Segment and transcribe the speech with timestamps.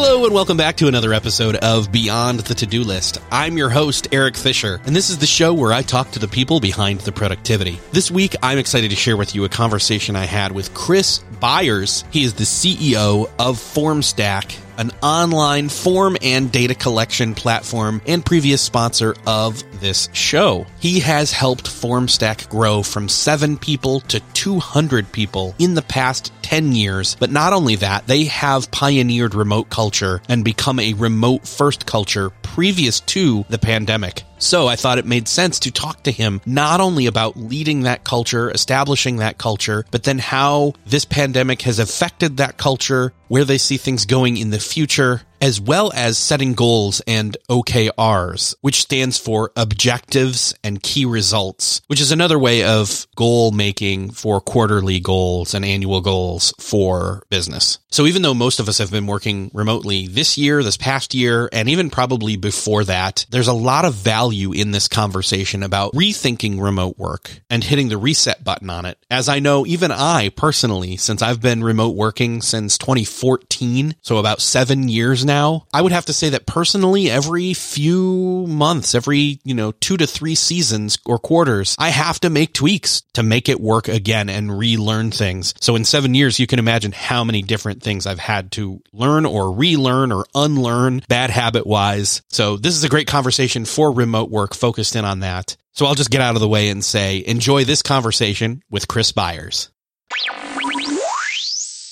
[0.00, 3.18] Hello and welcome back to another episode of Beyond the To-Do List.
[3.32, 6.28] I'm your host, Erik Fisher, and this is the show where I talk to the
[6.28, 7.80] people behind the productivity.
[7.90, 12.04] This week, I'm excited to share with you a conversation I had with Chris Byers.
[12.12, 18.62] He is the CEO of FormStack, an online form and data collection platform and previous
[18.62, 20.66] sponsor of this show.
[20.80, 26.72] He has helped FormStack grow from seven people to 200 people in the past 10
[26.72, 27.16] years.
[27.18, 32.30] But not only that, they have pioneered remote culture and become a remote first culture
[32.42, 34.24] previous to the pandemic.
[34.38, 38.04] So I thought it made sense to talk to him not only about leading that
[38.04, 43.58] culture, establishing that culture, but then how this pandemic has affected that culture, where they
[43.58, 49.18] see things going in the future, as well as setting goals and OKRs, which stands
[49.18, 55.54] for objectives and key results, which is another way of goal making for quarterly goals
[55.54, 57.78] and annual goals for business.
[57.90, 61.48] So even though most of us have been working remotely this year, this past year,
[61.52, 66.60] and even probably before that, there's a lot of value in this conversation about rethinking
[66.60, 68.98] remote work and hitting the reset button on it.
[69.10, 74.42] As I know, even I personally, since I've been remote working since 2014, so about
[74.42, 79.54] seven years now, I would have to say that personally, every few months, every, you
[79.54, 83.60] know, two to three seasons or quarters, I have to make tweaks to make it
[83.60, 85.54] work again and relearn things.
[85.60, 89.24] So in seven years, you can imagine how many different things I've had to learn
[89.24, 92.22] or relearn or unlearn bad habit wise.
[92.30, 95.56] So this is a great conversation for remote work focused in on that.
[95.72, 99.12] So I'll just get out of the way and say, enjoy this conversation with Chris
[99.12, 99.70] Byers.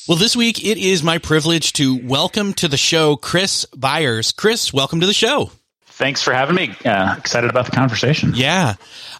[0.09, 4.31] Well, this week it is my privilege to welcome to the show Chris Byers.
[4.31, 5.51] Chris, welcome to the show.
[5.87, 6.75] Thanks for having me.
[6.85, 8.33] Uh, excited about the conversation.
[8.35, 8.75] Yeah.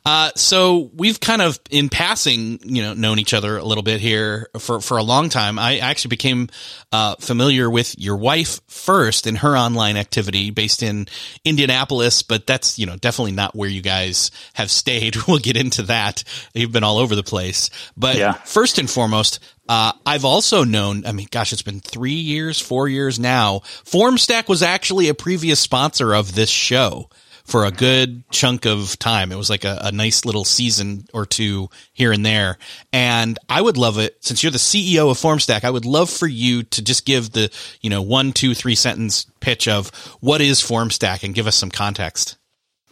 [0.05, 3.99] Uh, so we've kind of in passing, you know, known each other a little bit
[4.01, 5.59] here for, for a long time.
[5.59, 6.49] I actually became,
[6.93, 11.09] uh, familiar with your wife first in her online activity based in
[11.45, 15.17] Indianapolis, but that's, you know, definitely not where you guys have stayed.
[15.27, 16.23] We'll get into that.
[16.55, 18.35] You've been all over the place, but Yeah.
[18.35, 22.89] first and foremost, uh, I've also known, I mean, gosh, it's been three years, four
[22.89, 23.61] years now.
[23.85, 27.11] FormStack was actually a previous sponsor of this show
[27.45, 29.31] for a good chunk of time.
[29.31, 32.59] It was like a, a nice little season or two here and there.
[32.93, 36.27] And I would love it, since you're the CEO of FormStack, I would love for
[36.27, 37.51] you to just give the,
[37.81, 39.89] you know, one, two, three sentence pitch of
[40.21, 42.37] what is FormStack and give us some context.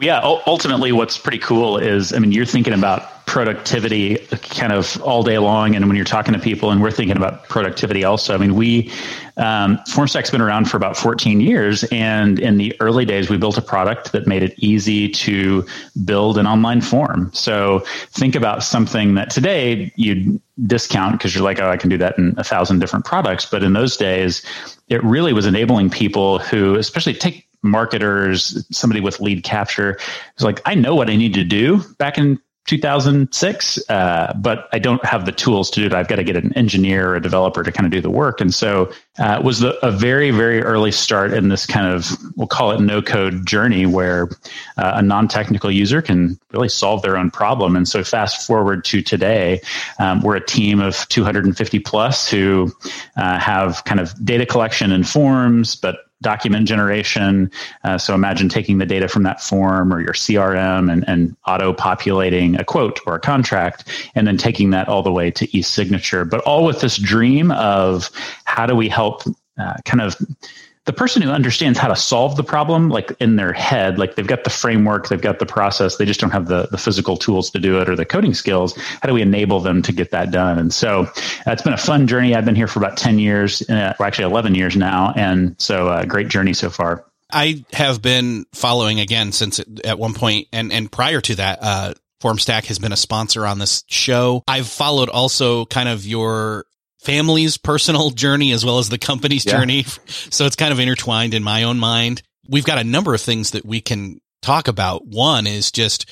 [0.00, 0.21] Yeah.
[0.22, 4.16] Ultimately, what's pretty cool is, I mean, you're thinking about productivity
[4.50, 7.49] kind of all day long, and when you're talking to people, and we're thinking about
[7.49, 8.34] productivity also.
[8.34, 8.91] I mean, we
[9.37, 13.56] um, FormStack's been around for about 14 years, and in the early days, we built
[13.56, 15.65] a product that made it easy to
[16.05, 17.31] build an online form.
[17.32, 17.81] So
[18.11, 22.19] think about something that today you'd discount because you're like, oh, I can do that
[22.19, 23.47] in a thousand different products.
[23.47, 24.44] But in those days,
[24.88, 29.98] it really was enabling people who, especially take marketers, somebody with lead capture,
[30.36, 34.78] was like, I know what I need to do back in 2006, uh, but I
[34.78, 35.92] don't have the tools to do it.
[35.92, 38.41] I've got to get an engineer or a developer to kind of do the work.
[38.41, 42.10] And so uh, it was the, a very, very early start in this kind of,
[42.36, 44.31] we'll call it no code journey where
[44.78, 47.76] uh, a non technical user can really solve their own problem.
[47.76, 49.60] And so fast forward to today,
[49.98, 52.72] um, we're a team of 250 plus who
[53.19, 57.50] uh, have kind of data collection and forms, but document generation.
[57.85, 61.73] Uh, so imagine taking the data from that form or your CRM and, and auto
[61.73, 63.85] populating a quote or a contract,
[64.17, 66.25] and then taking that all the way to e-signature.
[66.25, 68.11] But all with this dream of
[68.44, 69.23] how do we help
[69.59, 70.17] uh, kind of
[70.84, 74.26] the person who understands how to solve the problem, like in their head, like they've
[74.26, 77.50] got the framework, they've got the process, they just don't have the, the physical tools
[77.50, 78.76] to do it or the coding skills.
[78.76, 80.58] How do we enable them to get that done?
[80.58, 81.12] And so uh,
[81.46, 82.34] it's been a fun journey.
[82.34, 85.14] I've been here for about 10 years, uh, or actually 11 years now.
[85.16, 87.04] And so uh, great journey so far.
[87.32, 91.94] I have been following again since at one point and, and prior to that, uh,
[92.22, 94.42] FormStack has been a sponsor on this show.
[94.48, 96.64] I've followed also kind of your
[97.05, 99.53] family's personal journey as well as the company's yeah.
[99.53, 99.85] journey.
[100.31, 102.23] So it's kind of intertwined in my own mind.
[102.49, 105.06] We've got a number of things that we can talk about.
[105.06, 106.09] One is just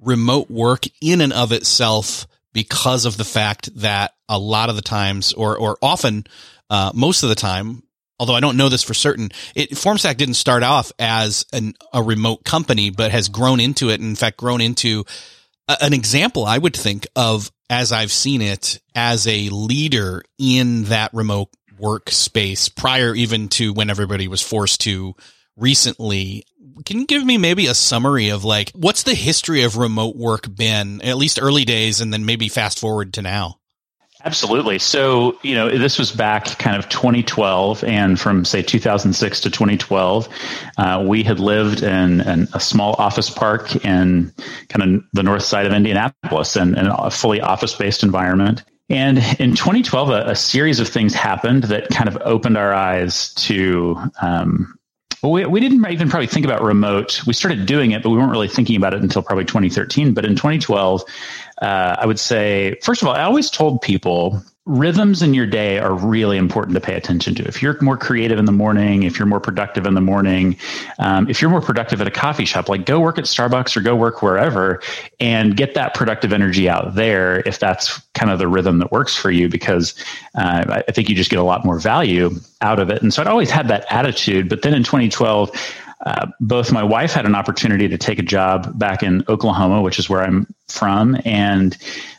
[0.00, 4.82] remote work in and of itself because of the fact that a lot of the
[4.82, 6.24] times or, or often,
[6.70, 7.82] uh, most of the time,
[8.18, 12.02] although I don't know this for certain, it, FormStack didn't start off as an, a
[12.02, 14.00] remote company, but has grown into it.
[14.00, 15.04] And in fact, grown into
[15.68, 21.12] an example, I would think of as I've seen it as a leader in that
[21.12, 21.48] remote
[21.78, 25.14] workspace prior even to when everybody was forced to
[25.56, 26.44] recently.
[26.84, 30.54] Can you give me maybe a summary of like, what's the history of remote work
[30.54, 33.58] been, at least early days, and then maybe fast forward to now?
[34.26, 34.80] Absolutely.
[34.80, 40.28] So, you know, this was back kind of 2012, and from say 2006 to 2012,
[40.78, 44.32] uh, we had lived in, in, a small office park in
[44.68, 48.64] kind of the north side of Indianapolis and, and a fully office based environment.
[48.88, 53.32] And in 2012, a, a, series of things happened that kind of opened our eyes
[53.34, 54.75] to um,
[55.22, 57.26] well, we, we didn't even probably think about remote.
[57.26, 60.14] We started doing it, but we weren't really thinking about it until probably 2013.
[60.14, 61.02] But in 2012,
[61.62, 65.78] uh, I would say, first of all, I always told people rhythms in your day
[65.78, 67.44] are really important to pay attention to.
[67.44, 70.56] If you're more creative in the morning, if you're more productive in the morning,
[70.98, 73.80] um, if you're more productive at a coffee shop, like go work at Starbucks or
[73.80, 74.82] go work wherever
[75.20, 79.14] and get that productive energy out there if that's kind of the rhythm that works
[79.14, 79.94] for you, because
[80.34, 82.30] uh, I think you just get a lot more value
[82.60, 83.02] out of it.
[83.02, 84.48] And so I'd always had that attitude.
[84.48, 85.50] But then in 2012,
[86.06, 89.98] uh, both my wife had an opportunity to take a job back in Oklahoma, which
[89.98, 91.20] is where I'm from.
[91.24, 91.76] And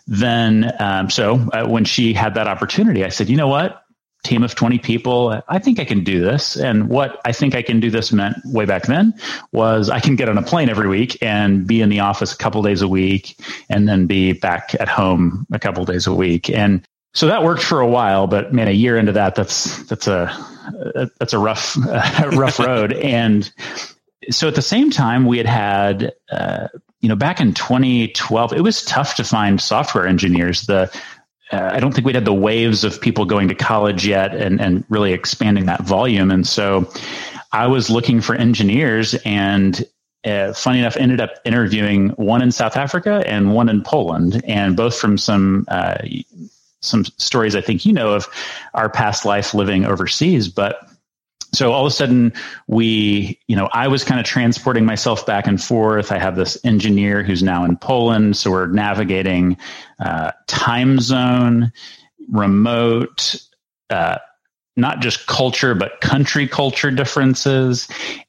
[0.07, 3.83] then, um, so uh, when she had that opportunity, I said, you know what?
[4.25, 6.57] Team of 20 people, I think I can do this.
[6.57, 9.13] And what I think I can do this meant way back then
[9.53, 12.37] was I can get on a plane every week and be in the office a
[12.37, 16.49] couple days a week and then be back at home a couple days a week.
[16.49, 20.07] And so that worked for a while, but man, a year into that, that's, that's
[20.07, 20.35] a,
[21.19, 21.77] that's a rough,
[22.33, 22.93] rough road.
[22.93, 23.51] And
[24.29, 26.67] so at the same time, we had had, uh,
[26.99, 30.63] you know, back in 2012, it was tough to find software engineers.
[30.63, 30.91] The
[31.51, 34.59] uh, I don't think we'd had the waves of people going to college yet and,
[34.59, 36.29] and really expanding that volume.
[36.29, 36.91] And so
[37.53, 39.85] I was looking for engineers and
[40.25, 44.75] uh, funny enough, ended up interviewing one in South Africa and one in Poland, and
[44.75, 45.99] both from some uh,
[46.81, 48.27] some stories I think you know of
[48.73, 50.47] our past life living overseas.
[50.49, 50.87] But
[51.53, 52.33] so all of a sudden
[52.67, 56.57] we you know i was kind of transporting myself back and forth i have this
[56.63, 59.57] engineer who's now in poland so we're navigating
[59.99, 61.71] uh, time zone
[62.29, 63.35] remote
[63.89, 64.17] uh,
[64.75, 67.87] not just culture but country culture differences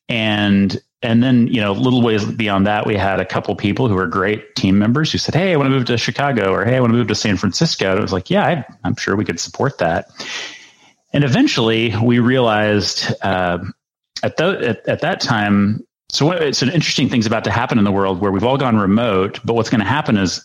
[0.08, 3.94] and and then you know little ways beyond that we had a couple people who
[3.94, 6.76] were great team members who said hey i want to move to chicago or hey
[6.76, 9.14] i want to move to san francisco and it was like yeah I, i'm sure
[9.14, 10.08] we could support that
[11.12, 13.58] and eventually we realized uh,
[14.22, 17.84] at, the, at, at that time, so it's an interesting thing's about to happen in
[17.84, 20.44] the world where we've all gone remote, but what's going to happen is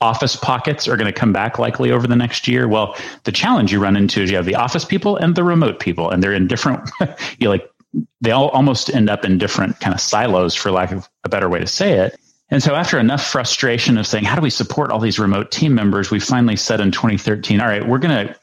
[0.00, 2.68] office pockets are going to come back likely over the next year.
[2.68, 2.94] Well,
[3.24, 6.10] the challenge you run into is you have the office people and the remote people,
[6.10, 6.90] and they're in different,
[7.38, 7.70] you like,
[8.20, 11.48] they all almost end up in different kind of silos, for lack of a better
[11.48, 12.18] way to say it.
[12.48, 15.74] And so after enough frustration of saying, how do we support all these remote team
[15.74, 16.10] members?
[16.10, 18.36] We finally said in 2013, all right, we're going to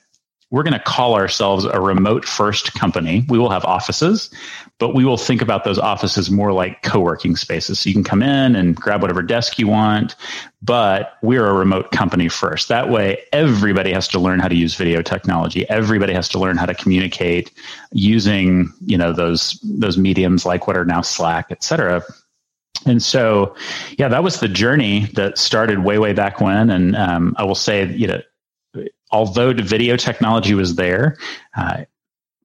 [0.54, 3.26] we're to call ourselves a remote first company.
[3.28, 4.30] We will have offices,
[4.80, 7.80] but we will think about those offices more like co-working spaces.
[7.80, 10.16] So you can come in and grab whatever desk you want,
[10.62, 12.68] but we're a remote company first.
[12.68, 15.68] That way everybody has to learn how to use video technology.
[15.70, 17.52] Everybody has to learn how to communicate
[17.92, 22.04] using, you know, those those mediums like what are now Slack, et cetera.
[22.86, 23.56] And so,
[23.98, 26.70] yeah, that was the journey that started way, way back when.
[26.70, 28.22] And um, I will say, you know,
[29.12, 31.18] although the video technology was there,
[31.56, 31.86] uh,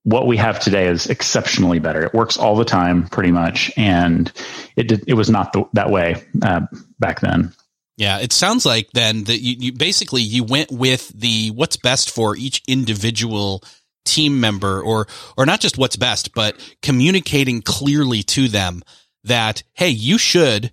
[0.05, 2.02] what we have today is exceptionally better.
[2.02, 4.33] It works all the time, pretty much, and
[4.76, 6.62] it did, it was not the, that way uh,
[6.99, 7.52] back then.
[7.97, 12.11] Yeah, it sounds like then that you, you basically you went with the what's best
[12.11, 13.62] for each individual
[14.05, 18.83] team member, or or not just what's best, but communicating clearly to them
[19.25, 20.73] that hey, you should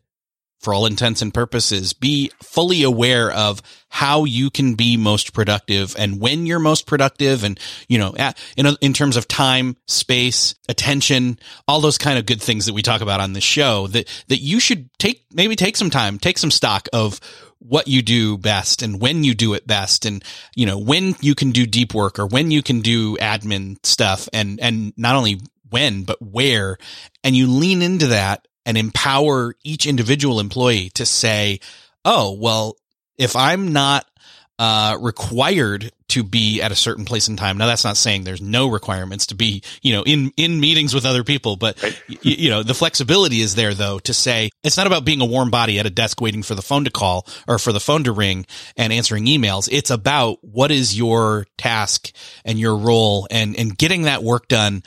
[0.66, 5.96] for all intents and purposes, be fully aware of how you can be most productive
[5.98, 7.58] and when you're most productive and,
[7.88, 8.16] you know,
[8.58, 12.82] in, in terms of time, space, attention, all those kind of good things that we
[12.82, 16.40] talk about on the show that, that you should take, maybe take some time, take
[16.40, 17.22] some stock of
[17.60, 20.24] what you do best and when you do it best and,
[20.56, 24.28] you know, when you can do deep work or when you can do admin stuff
[24.34, 26.78] and, and not only when, but where.
[27.24, 31.60] And you lean into that and empower each individual employee to say,
[32.04, 32.76] oh, well,
[33.18, 34.06] if I'm not
[34.58, 37.58] uh, required to be at a certain place in time.
[37.58, 41.06] Now that's not saying there's no requirements to be, you know, in, in meetings with
[41.06, 42.02] other people, but right.
[42.08, 45.26] y- you know, the flexibility is there though to say it's not about being a
[45.26, 48.06] warm body at a desk waiting for the phone to call or for the phone
[48.06, 48.46] to ring
[48.78, 49.68] and answering emails.
[49.70, 52.12] It's about what is your task
[52.46, 54.84] and your role and, and getting that work done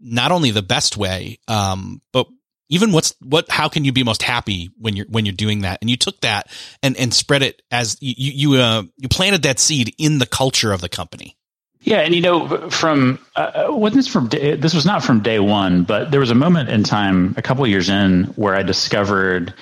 [0.00, 2.26] not only the best way, um, but
[2.68, 5.78] even what's what how can you be most happy when you're when you're doing that?
[5.80, 6.50] And you took that
[6.82, 10.72] and and spread it as you you uh, you planted that seed in the culture
[10.72, 11.37] of the company
[11.82, 15.38] yeah and you know from uh, wasn't this from day, this was not from day
[15.38, 19.54] one but there was a moment in time a couple years in where i discovered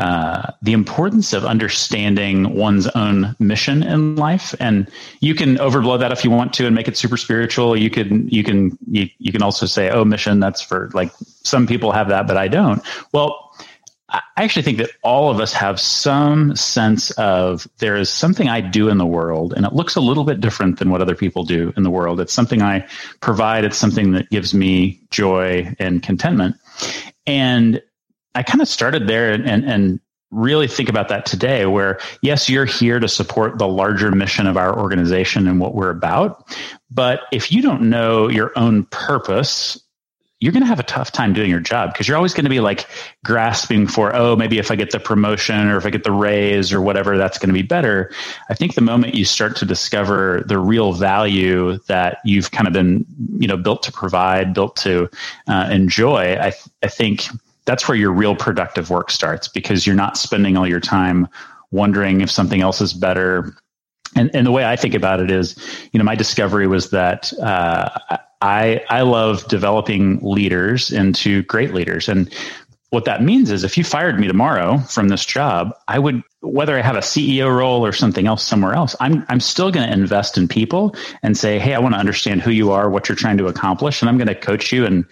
[0.00, 4.54] uh, the importance of understanding one's own mission in life.
[4.58, 7.76] And you can overblow that if you want to and make it super spiritual.
[7.76, 11.12] You can, you can, you, you can also say, oh, mission, that's for like
[11.42, 12.82] some people have that, but I don't.
[13.12, 13.49] Well,
[14.12, 18.60] I actually think that all of us have some sense of there is something I
[18.60, 21.44] do in the world, and it looks a little bit different than what other people
[21.44, 22.20] do in the world.
[22.20, 22.86] It's something I
[23.20, 26.56] provide, it's something that gives me joy and contentment.
[27.26, 27.82] And
[28.34, 30.00] I kind of started there and, and, and
[30.30, 34.56] really think about that today where yes you're here to support the larger mission of
[34.56, 36.56] our organization and what we're about
[36.88, 39.82] but if you don't know your own purpose
[40.40, 42.50] you're going to have a tough time doing your job because you're always going to
[42.50, 42.86] be like
[43.24, 46.72] grasping for oh maybe if i get the promotion or if i get the raise
[46.72, 48.10] or whatever that's going to be better
[48.48, 52.72] i think the moment you start to discover the real value that you've kind of
[52.72, 53.04] been
[53.38, 55.08] you know built to provide built to
[55.48, 57.26] uh, enjoy i, I think
[57.70, 61.28] that's where your real productive work starts because you're not spending all your time
[61.70, 63.54] wondering if something else is better.
[64.16, 65.56] And, and the way I think about it is,
[65.92, 67.90] you know, my discovery was that uh,
[68.40, 72.32] I I love developing leaders into great leaders, and
[72.90, 76.76] what that means is if you fired me tomorrow from this job, I would whether
[76.76, 79.92] I have a CEO role or something else somewhere else, I'm I'm still going to
[79.92, 83.16] invest in people and say, "Hey, I want to understand who you are, what you're
[83.16, 85.04] trying to accomplish, and I'm going to coach you and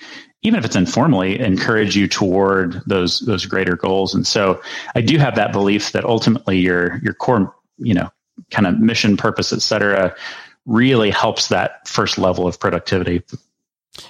[0.42, 4.14] even if it's informally, encourage you toward those those greater goals.
[4.14, 4.60] And so
[4.94, 8.10] I do have that belief that ultimately your your core, you know,
[8.50, 10.14] kind of mission, purpose, et cetera,
[10.66, 13.22] really helps that first level of productivity.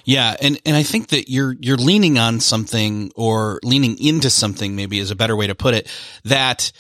[0.05, 4.76] Yeah, and and I think that you're you're leaning on something or leaning into something
[4.76, 5.88] maybe is a better way to put it
[6.25, 6.73] that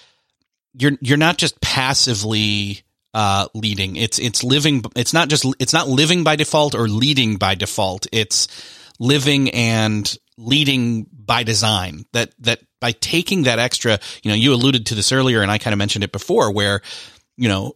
[0.74, 2.82] you're you're not just passively
[3.14, 3.96] uh, leading.
[3.96, 4.84] It's it's living.
[4.94, 8.06] It's not just it's not living by default or leading by default.
[8.12, 8.48] It's
[8.98, 14.86] living and leading by design that that by taking that extra you know you alluded
[14.86, 16.80] to this earlier and i kind of mentioned it before where
[17.36, 17.74] you know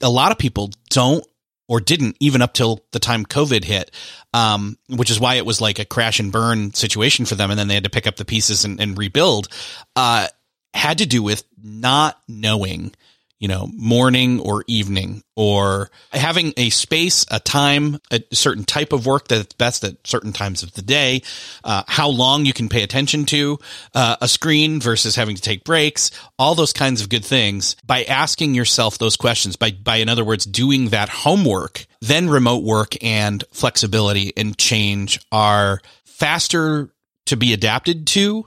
[0.00, 1.24] a lot of people don't
[1.68, 3.90] or didn't even up till the time covid hit
[4.34, 7.50] um, which is why it was like a crash and burn situation for them.
[7.50, 9.48] And then they had to pick up the pieces and, and rebuild
[9.96, 10.28] uh,
[10.74, 12.92] had to do with not knowing
[13.40, 19.06] you know, morning or evening or having a space, a time, a certain type of
[19.06, 21.22] work that's best at certain times of the day,
[21.62, 23.56] uh, how long you can pay attention to
[23.94, 28.02] uh, a screen versus having to take breaks, all those kinds of good things by
[28.04, 32.96] asking yourself those questions, by, by, in other words, doing that homework, then remote work
[33.04, 36.90] and flexibility and change are faster
[37.26, 38.44] to be adapted to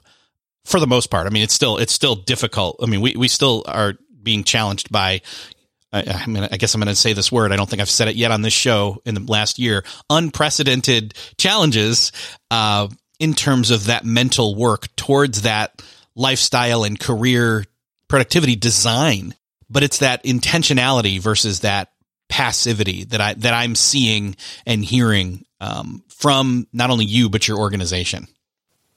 [0.65, 1.27] for the most part.
[1.27, 2.77] I mean, it's still, it's still difficult.
[2.83, 5.21] I mean, we, we still are being challenged by
[5.93, 7.51] I, mean, I guess I'm going to say this word.
[7.51, 9.83] I don't think I've said it yet on this show in the last year.
[10.09, 12.13] Unprecedented challenges
[12.49, 12.87] uh,
[13.19, 15.81] in terms of that mental work towards that
[16.15, 17.65] lifestyle and career
[18.07, 19.35] productivity design.
[19.69, 21.91] But it's that intentionality versus that
[22.29, 27.57] passivity that I that I'm seeing and hearing um, from not only you but your
[27.59, 28.27] organization.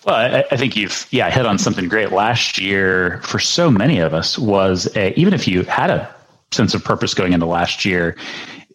[0.05, 2.13] Well, I, I, think you've yeah hit on something great.
[2.13, 6.15] Last year, for so many of us, was a, even if you had a
[6.53, 8.17] sense of purpose going into last year,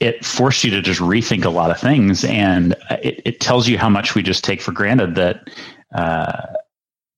[0.01, 3.77] it forced you to just rethink a lot of things, and it, it tells you
[3.77, 5.49] how much we just take for granted that.
[5.93, 6.45] Uh,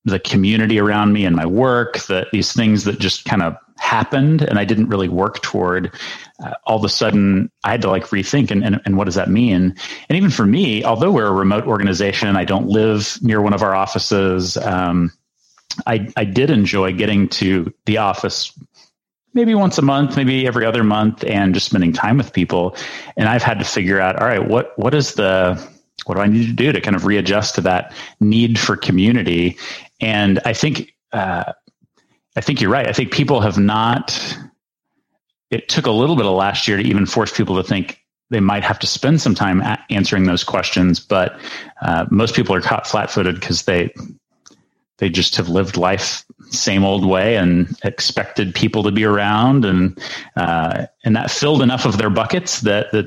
[0.04, 4.42] the community around me and my work, that these things that just kind of happened
[4.42, 5.94] and I didn't really work toward,
[6.42, 9.14] uh, all of a sudden I had to like rethink and, and, and what does
[9.14, 9.74] that mean?
[10.08, 13.62] And even for me, although we're a remote organization, I don't live near one of
[13.62, 14.56] our offices.
[14.56, 15.12] Um,
[15.86, 18.52] I, I did enjoy getting to the office
[19.34, 22.76] maybe once a month, maybe every other month, and just spending time with people.
[23.16, 25.62] And I've had to figure out, all right, what what is the
[26.06, 29.56] what do I need to do to kind of readjust to that need for community?
[30.00, 31.52] And I think uh,
[32.36, 32.88] I think you're right.
[32.88, 34.36] I think people have not.
[35.52, 38.40] It took a little bit of last year to even force people to think they
[38.40, 41.38] might have to spend some time answering those questions, but
[41.82, 43.94] uh, most people are caught flat-footed because they
[44.98, 49.98] they just have lived life same old way and expected people to be around and
[50.36, 53.06] uh, and that filled enough of their buckets that that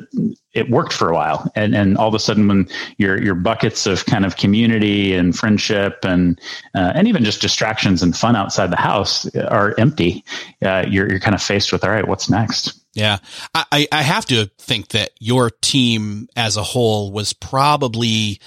[0.53, 1.51] it worked for a while.
[1.55, 5.37] And and all of a sudden when your your buckets of kind of community and
[5.37, 6.39] friendship and
[6.73, 10.23] uh, and even just distractions and fun outside the house are empty
[10.63, 12.79] uh, you're you're kind of faced with all right what's next?
[12.93, 13.17] Yeah.
[13.53, 18.39] I I have to think that your team as a whole was probably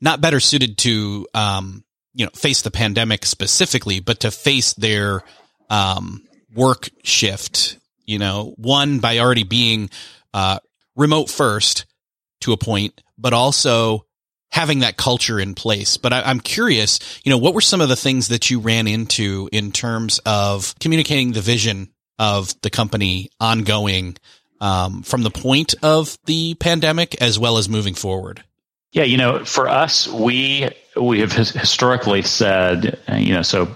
[0.00, 5.22] not better suited to um you know, face the pandemic specifically, but to face their
[5.68, 6.22] um,
[6.54, 9.90] work shift, you know, one by already being
[10.34, 10.58] uh,
[10.96, 11.86] remote first
[12.40, 14.06] to a point, but also
[14.50, 15.96] having that culture in place.
[15.96, 18.88] But I, am curious, you know, what were some of the things that you ran
[18.88, 24.16] into in terms of communicating the vision of the company ongoing
[24.60, 28.42] um, from the point of the pandemic as well as moving forward?
[28.92, 30.68] Yeah, you know, for us, we
[31.00, 33.68] we have historically said, uh, you know, so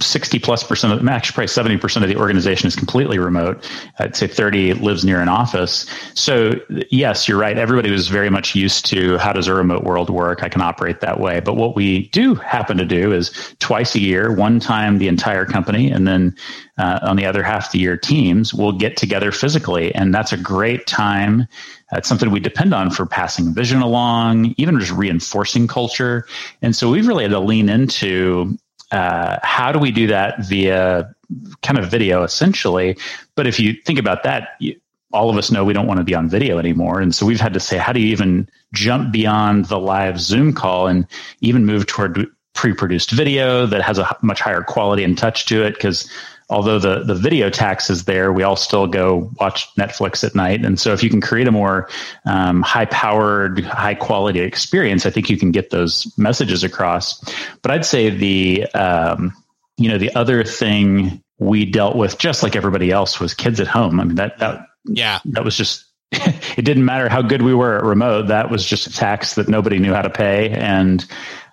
[0.00, 3.68] 60 plus percent of actually probably 70 percent of the organization is completely remote.
[3.98, 5.86] I'd say 30 lives near an office.
[6.14, 6.54] So
[6.90, 7.58] yes, you're right.
[7.58, 10.42] Everybody was very much used to how does a remote world work?
[10.42, 11.40] I can operate that way.
[11.40, 15.44] But what we do happen to do is twice a year, one time the entire
[15.44, 16.34] company, and then
[16.78, 20.32] uh, on the other half of the year, teams will get together physically, and that's
[20.32, 21.46] a great time.
[21.92, 26.26] It's something we depend on for passing vision along, even just reinforcing culture.
[26.62, 28.56] And so we've really had to lean into
[28.90, 31.14] uh, how do we do that via
[31.62, 32.96] kind of video essentially?
[33.34, 34.78] But if you think about that, you,
[35.12, 37.00] all of us know we don't want to be on video anymore.
[37.00, 40.54] And so we've had to say, how do you even jump beyond the live Zoom
[40.54, 41.06] call and
[41.40, 45.62] even move toward pre produced video that has a much higher quality and touch to
[45.64, 45.74] it?
[45.74, 46.10] Because
[46.52, 50.64] although the the video tax is there, we all still go watch Netflix at night.
[50.64, 51.88] And so, if you can create a more
[52.26, 57.20] um, high powered, high quality experience, I think you can get those messages across.
[57.62, 59.32] But I'd say the um,
[59.78, 63.66] you know the other thing we dealt with, just like everybody else, was kids at
[63.66, 63.98] home.
[63.98, 65.86] I mean that that yeah that was just.
[66.14, 68.26] it didn't matter how good we were at remote.
[68.26, 71.02] That was just a tax that nobody knew how to pay, and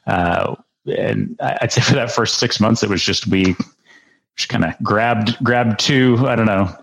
[0.05, 3.55] uh, and I'd say for that first six months, it was just we
[4.39, 6.73] just kind of grabbed grabbed two I don't know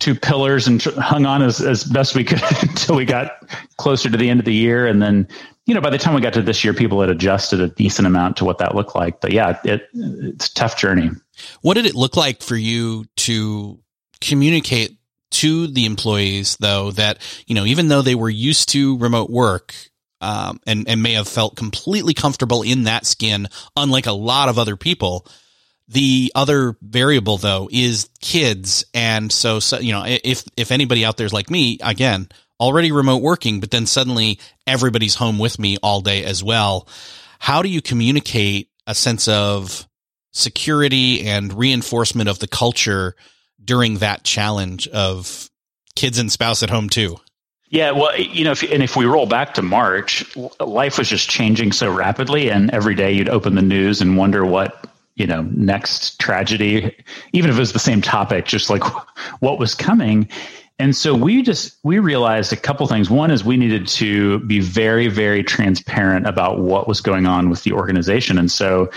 [0.00, 3.32] two pillars and hung on as, as best we could until we got
[3.78, 4.86] closer to the end of the year.
[4.86, 5.28] And then
[5.66, 8.06] you know by the time we got to this year people had adjusted a decent
[8.06, 9.20] amount to what that looked like.
[9.20, 11.10] But yeah it it's a tough journey.
[11.60, 13.78] What did it look like for you to
[14.20, 14.98] communicate
[15.30, 19.74] to the employees though that you know even though they were used to remote work
[20.22, 23.46] um, and and may have felt completely comfortable in that skin
[23.76, 25.26] unlike a lot of other people
[25.88, 28.84] the other variable though is kids.
[28.92, 32.28] And so, so, you know, if, if anybody out there's like me, again,
[32.60, 36.88] already remote working, but then suddenly everybody's home with me all day as well.
[37.38, 39.86] How do you communicate a sense of
[40.32, 43.14] security and reinforcement of the culture
[43.64, 45.48] during that challenge of
[45.94, 47.18] kids and spouse at home too?
[47.70, 50.24] Yeah, well, you know, if, and if we roll back to March,
[50.58, 54.44] life was just changing so rapidly, and every day you'd open the news and wonder
[54.44, 54.87] what
[55.18, 56.94] you know next tragedy
[57.32, 58.82] even if it was the same topic just like
[59.40, 60.28] what was coming.
[60.80, 63.10] And so we just we realized a couple things.
[63.10, 67.64] One is we needed to be very very transparent about what was going on with
[67.64, 68.38] the organization.
[68.38, 68.88] And so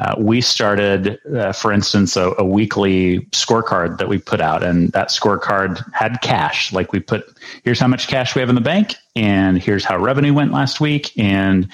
[0.00, 4.92] uh, we started uh, for instance a, a, weekly scorecard that we put out and
[4.92, 6.72] that scorecard had cash.
[6.72, 7.24] Like we put
[7.62, 10.80] here's how much cash we have in the bank and here's how revenue went last
[10.80, 11.68] week and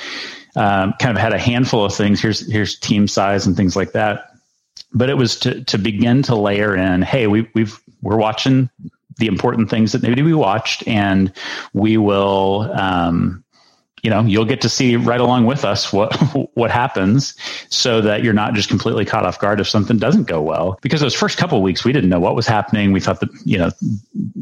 [0.56, 2.20] um, kind of had a handful of things.
[2.20, 4.30] Here's here's team size and things like that.
[4.92, 7.02] But it was to to begin to layer in.
[7.02, 8.70] Hey, we we've we're watching
[9.16, 11.32] the important things that maybe we watched, and
[11.72, 12.70] we will.
[12.72, 13.43] Um,
[14.04, 16.14] you know, you'll get to see right along with us what
[16.54, 17.34] what happens,
[17.70, 20.78] so that you're not just completely caught off guard if something doesn't go well.
[20.82, 22.92] Because those first couple weeks, we didn't know what was happening.
[22.92, 23.70] We thought that you know,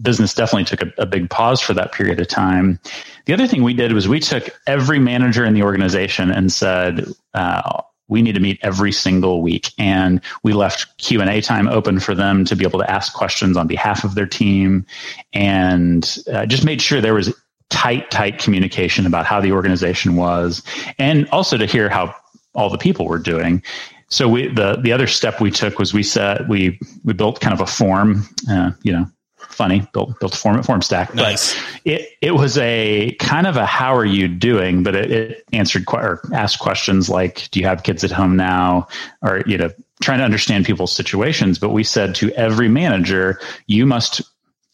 [0.03, 2.81] business definitely took a, a big pause for that period of time.
[3.27, 7.07] The other thing we did was we took every manager in the organization and said,
[7.35, 12.15] uh, we need to meet every single week and we left q&a time open for
[12.15, 14.85] them to be able to ask questions on behalf of their team
[15.33, 17.33] and uh, just made sure there was
[17.73, 20.63] tight tight communication about how the organization was
[20.99, 22.15] and also to hear how
[22.55, 23.63] all the people were doing.
[24.09, 27.55] So we the the other step we took was we set we we built kind
[27.55, 29.07] of a form uh, you know
[29.39, 31.15] funny built built a form at form stack.
[31.15, 31.55] Nice.
[31.55, 35.45] but it it was a kind of a how are you doing but it, it
[35.55, 38.87] answered or asked questions like do you have kids at home now?
[39.23, 39.71] Or you know
[40.03, 41.59] trying to understand people's situations.
[41.59, 44.21] But we said to every manager you must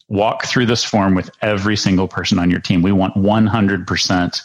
[0.09, 4.41] walk through this form with every single person on your team we want 100%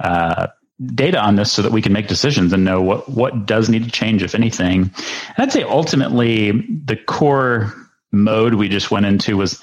[0.00, 0.46] uh,
[0.94, 3.84] data on this so that we can make decisions and know what what does need
[3.84, 4.82] to change if anything.
[4.82, 6.50] And I'd say ultimately
[6.84, 7.72] the core
[8.12, 9.60] mode we just went into was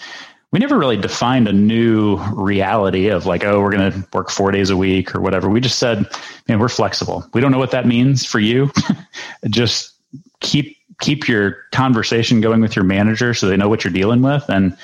[0.52, 4.52] we never really defined a new reality of like, oh, we're going to work four
[4.52, 5.50] days a week or whatever.
[5.50, 6.06] We just said,
[6.48, 7.28] man, we're flexible.
[7.34, 8.72] We don't know what that means for you.
[9.50, 9.94] just
[10.39, 14.48] keep keep your conversation going with your manager so they know what you're dealing with,
[14.48, 14.78] and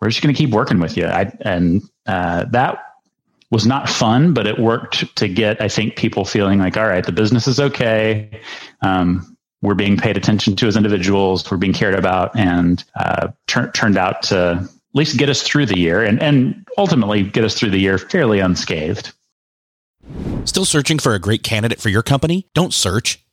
[0.00, 1.06] we're just going to keep working with you.
[1.06, 2.84] I, and uh, that
[3.50, 7.04] was not fun, but it worked to get I think people feeling like, all right,
[7.04, 8.40] the business is okay.
[8.82, 11.50] Um, we're being paid attention to as individuals.
[11.50, 15.66] We're being cared about, and uh, tur- turned out to at least get us through
[15.66, 19.12] the year, and and ultimately get us through the year fairly unscathed.
[20.44, 22.46] Still searching for a great candidate for your company?
[22.54, 23.22] Don't search,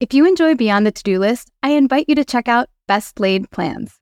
[0.00, 3.20] If you enjoy Beyond the To Do List, I invite you to check out Best
[3.20, 4.00] Laid Plans.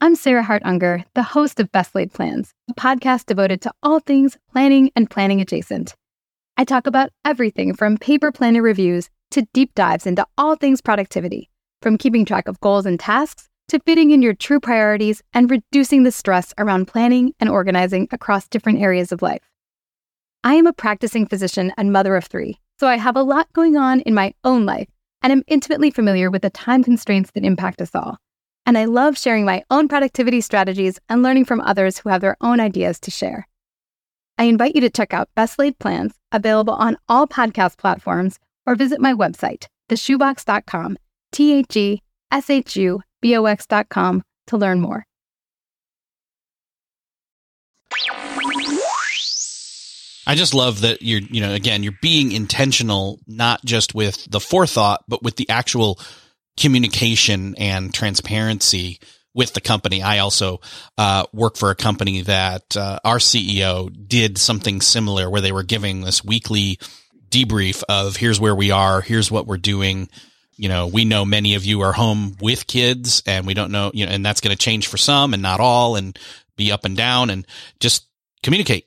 [0.00, 4.00] I'm Sarah Hart Unger, the host of Best Laid Plans, a podcast devoted to all
[4.00, 5.94] things planning and planning adjacent.
[6.56, 11.48] I talk about everything from paper planner reviews to deep dives into all things productivity,
[11.80, 16.02] from keeping track of goals and tasks to fitting in your true priorities and reducing
[16.02, 19.48] the stress around planning and organizing across different areas of life.
[20.42, 23.76] I am a practicing physician and mother of three, so I have a lot going
[23.76, 24.88] on in my own life
[25.22, 28.18] and I'm intimately familiar with the time constraints that impact us all.
[28.64, 32.36] And I love sharing my own productivity strategies and learning from others who have their
[32.40, 33.46] own ideas to share.
[34.38, 38.74] I invite you to check out Best Laid Plans, available on all podcast platforms, or
[38.74, 40.98] visit my website, theshubox.com,
[41.32, 45.06] T H E S H U B O X.com, to learn more.
[50.26, 54.40] I just love that you're, you know, again, you're being intentional, not just with the
[54.40, 56.00] forethought, but with the actual
[56.58, 58.98] communication and transparency
[59.34, 60.02] with the company.
[60.02, 60.60] I also
[60.96, 65.62] uh, work for a company that uh, our CEO did something similar where they were
[65.62, 66.78] giving this weekly
[67.28, 70.08] debrief of here's where we are, here's what we're doing.
[70.56, 73.90] You know, we know many of you are home with kids and we don't know,
[73.92, 76.18] you know, and that's going to change for some and not all and
[76.56, 77.46] be up and down and
[77.78, 78.08] just
[78.42, 78.86] communicate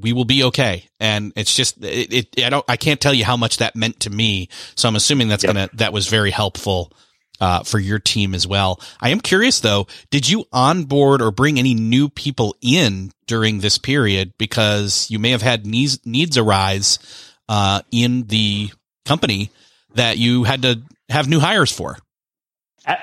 [0.00, 0.88] we will be okay.
[1.00, 4.00] And it's just, it, it, I don't, I can't tell you how much that meant
[4.00, 4.48] to me.
[4.74, 5.54] So I'm assuming that's yep.
[5.54, 6.92] going to, that was very helpful,
[7.40, 8.80] uh, for your team as well.
[9.00, 13.78] I am curious though, did you onboard or bring any new people in during this
[13.78, 14.34] period?
[14.38, 16.98] Because you may have had needs, needs arise,
[17.48, 18.70] uh, in the
[19.04, 19.50] company
[19.94, 21.96] that you had to have new hires for.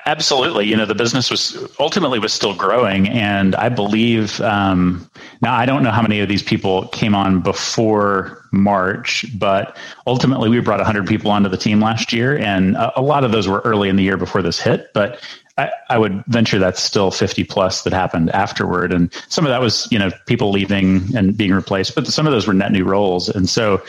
[0.05, 0.65] Absolutely.
[0.65, 3.09] You know, the business was ultimately was still growing.
[3.09, 5.09] And I believe, um,
[5.43, 9.77] now I don't know how many of these people came on before March, but
[10.07, 12.37] ultimately we brought 100 people onto the team last year.
[12.37, 14.91] And a, a lot of those were early in the year before this hit.
[14.93, 15.21] But
[15.57, 18.93] I, I, would venture that's still 50 plus that happened afterward.
[18.93, 22.31] And some of that was, you know, people leaving and being replaced, but some of
[22.31, 23.27] those were net new roles.
[23.27, 23.83] And so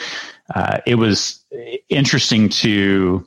[0.55, 1.43] uh, it was
[1.89, 3.27] interesting to,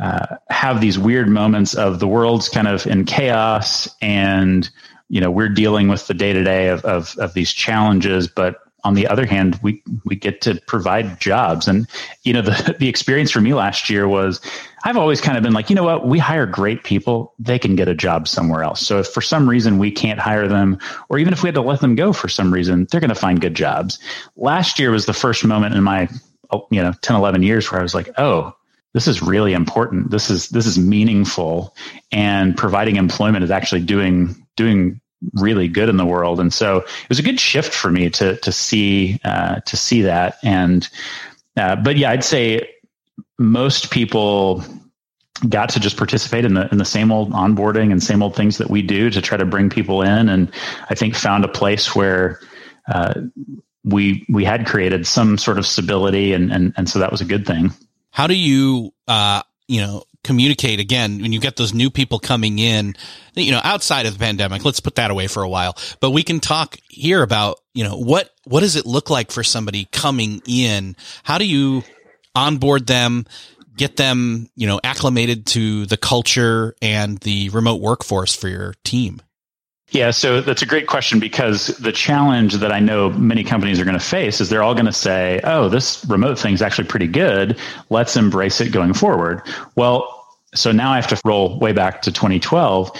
[0.00, 4.68] uh, have these weird moments of the world's kind of in chaos and
[5.12, 8.94] you know we're dealing with the day to day of of these challenges but on
[8.94, 11.68] the other hand, we we get to provide jobs.
[11.68, 11.86] And
[12.24, 14.40] you know, the the experience for me last year was
[14.84, 17.76] I've always kind of been like, you know what, we hire great people, they can
[17.76, 18.84] get a job somewhere else.
[18.84, 21.62] So if for some reason we can't hire them, or even if we had to
[21.62, 24.00] let them go for some reason, they're going to find good jobs.
[24.36, 26.08] Last year was the first moment in my
[26.70, 28.54] you know 10 11 years where i was like oh
[28.92, 31.74] this is really important this is this is meaningful
[32.10, 35.00] and providing employment is actually doing doing
[35.34, 36.40] really good in the world.
[36.40, 40.02] And so it was a good shift for me to to see uh, to see
[40.02, 40.36] that.
[40.42, 40.88] And
[41.56, 42.68] uh, but yeah i'd say
[43.38, 44.64] most people
[45.48, 48.58] got to just participate in the in the same old onboarding and same old things
[48.58, 50.28] that we do to try to bring people in.
[50.28, 50.50] And
[50.88, 52.40] i think found a place where
[52.92, 53.14] uh,
[53.84, 57.24] we we had created some sort of stability and and and so that was a
[57.24, 57.72] good thing.
[58.10, 62.58] How do you uh you know communicate again when you get those new people coming
[62.60, 62.94] in
[63.34, 66.22] you know outside of the pandemic let's put that away for a while but we
[66.22, 70.42] can talk here about you know what what does it look like for somebody coming
[70.46, 70.96] in?
[71.22, 71.82] How do you
[72.34, 73.26] onboard them
[73.76, 79.20] get them you know acclimated to the culture and the remote workforce for your team
[79.92, 83.84] yeah, so that's a great question because the challenge that I know many companies are
[83.84, 86.88] going to face is they're all going to say, oh, this remote thing is actually
[86.88, 87.58] pretty good.
[87.90, 89.42] Let's embrace it going forward.
[89.76, 92.90] Well, so now I have to roll way back to 2012.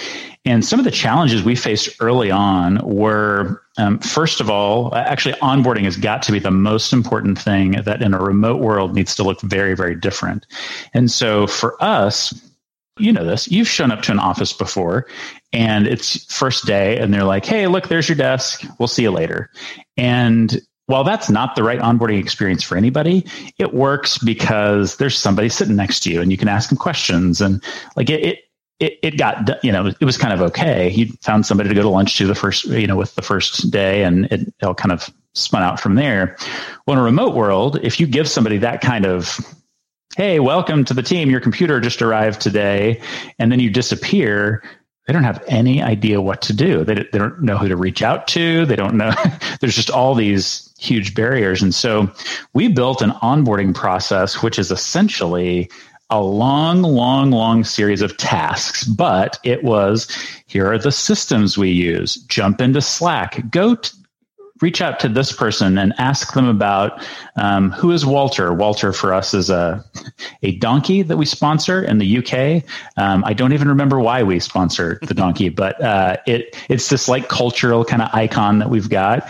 [0.45, 5.35] And some of the challenges we faced early on were, um, first of all, actually
[5.35, 9.15] onboarding has got to be the most important thing that in a remote world needs
[9.15, 10.45] to look very, very different.
[10.93, 12.33] And so for us,
[12.99, 13.49] you know this.
[13.49, 15.07] You've shown up to an office before
[15.53, 18.63] and it's first day and they're like, Hey, look, there's your desk.
[18.79, 19.49] We'll see you later.
[19.95, 23.25] And while that's not the right onboarding experience for anybody,
[23.57, 27.39] it works because there's somebody sitting next to you and you can ask them questions
[27.39, 27.63] and
[27.95, 28.39] like it, it
[28.79, 30.89] it, it got you know it was kind of okay.
[30.89, 33.69] you found somebody to go to lunch to the first you know with the first
[33.71, 36.35] day, and it, it all kind of spun out from there.
[36.85, 39.39] Well, in a remote world, if you give somebody that kind of
[40.15, 41.29] hey, welcome to the team.
[41.29, 43.01] Your computer just arrived today.
[43.39, 44.63] And then you disappear.
[45.05, 46.85] They don't have any idea what to do.
[46.85, 48.65] They, they don't know who to reach out to.
[48.65, 49.11] They don't know.
[49.59, 51.61] There's just all these huge barriers.
[51.61, 52.09] And so
[52.53, 55.69] we built an onboarding process, which is essentially
[56.09, 60.07] a long, long, long series of tasks, but it was
[60.45, 62.15] here are the systems we use.
[62.27, 63.97] Jump into Slack, go t-
[64.63, 68.53] reach out to this person and ask them about um, who is Walter.
[68.53, 69.83] Walter for us is a
[70.41, 72.63] a donkey that we sponsor in the UK.
[72.97, 77.09] Um, I don't even remember why we sponsor the donkey, but uh, it it's this
[77.09, 79.27] like cultural kind of icon that we've got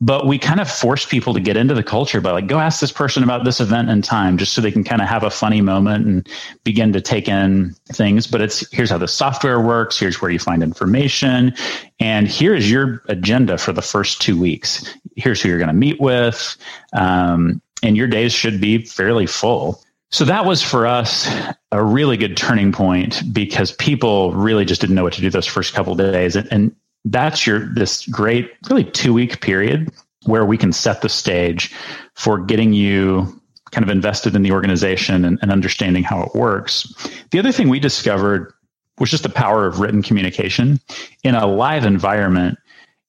[0.00, 2.80] but we kind of force people to get into the culture by like go ask
[2.80, 5.30] this person about this event and time just so they can kind of have a
[5.30, 6.28] funny moment and
[6.62, 8.26] begin to take in things.
[8.26, 11.54] But it's here's how the software works here's where you find information
[11.98, 14.94] and here is your agenda for the first two weeks.
[15.16, 16.56] Here's who you're going to meet with
[16.92, 19.82] um, and your days should be fairly full.
[20.10, 21.28] So that was for us
[21.70, 25.46] a really good turning point because people really just didn't know what to do those
[25.46, 26.34] first couple days.
[26.34, 29.90] And, and that's your this great really two week period
[30.24, 31.72] where we can set the stage
[32.14, 36.92] for getting you kind of invested in the organization and, and understanding how it works.
[37.30, 38.52] The other thing we discovered
[38.98, 40.80] was just the power of written communication
[41.22, 42.58] in a live environment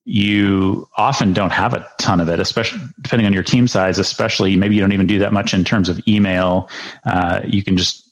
[0.09, 3.99] you often don't have a ton of it, especially depending on your team size.
[3.99, 6.67] Especially, maybe you don't even do that much in terms of email.
[7.05, 8.08] Uh, you can just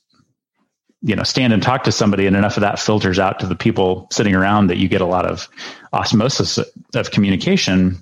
[1.07, 3.55] you know stand and talk to somebody and enough of that filters out to the
[3.55, 5.47] people sitting around that you get a lot of
[5.93, 6.59] osmosis
[6.93, 7.97] of communication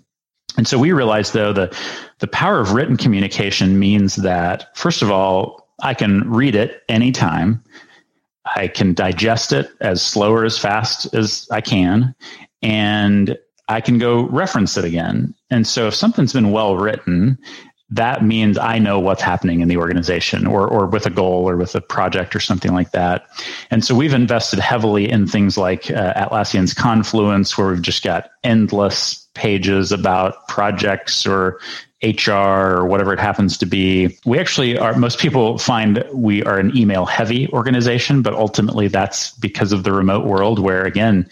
[0.58, 1.76] and so we realized though the
[2.20, 7.64] the power of written communication means that first of all i can read it anytime
[8.56, 12.16] i can digest it as slow or as fast as i can
[12.64, 13.38] and
[13.68, 15.34] I can go reference it again.
[15.50, 17.38] And so if something's been well written,
[17.90, 21.56] that means I know what's happening in the organization or, or with a goal or
[21.56, 23.28] with a project or something like that.
[23.70, 28.32] And so we've invested heavily in things like uh, Atlassian's Confluence, where we've just got
[28.44, 31.60] endless pages about projects or
[32.02, 34.18] HR or whatever it happens to be.
[34.26, 39.32] We actually are, most people find we are an email heavy organization, but ultimately that's
[39.38, 41.30] because of the remote world where, again,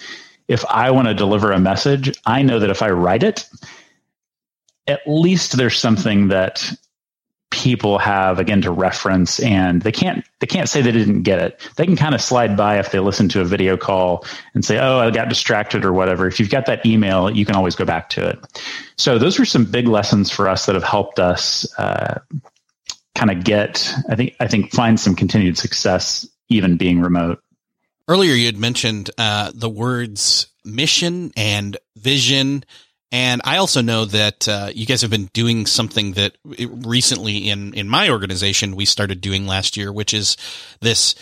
[0.47, 3.47] if I want to deliver a message, I know that if I write it,
[4.87, 6.73] at least there's something that
[7.53, 11.69] people have again to reference and they can't they can't say they didn't get it.
[11.75, 14.79] They can kind of slide by if they listen to a video call and say
[14.79, 16.27] oh i got distracted or whatever.
[16.27, 18.39] If you've got that email you can always go back to it.
[18.97, 22.19] So those were some big lessons for us that have helped us uh,
[23.15, 27.39] kind of get i think i think find some continued success even being remote.
[28.07, 32.63] Earlier you had mentioned uh, the words mission and vision
[33.13, 37.75] And I also know that uh, you guys have been doing something that recently in
[37.75, 40.35] in my organization we started doing last year, which is
[40.81, 41.13] this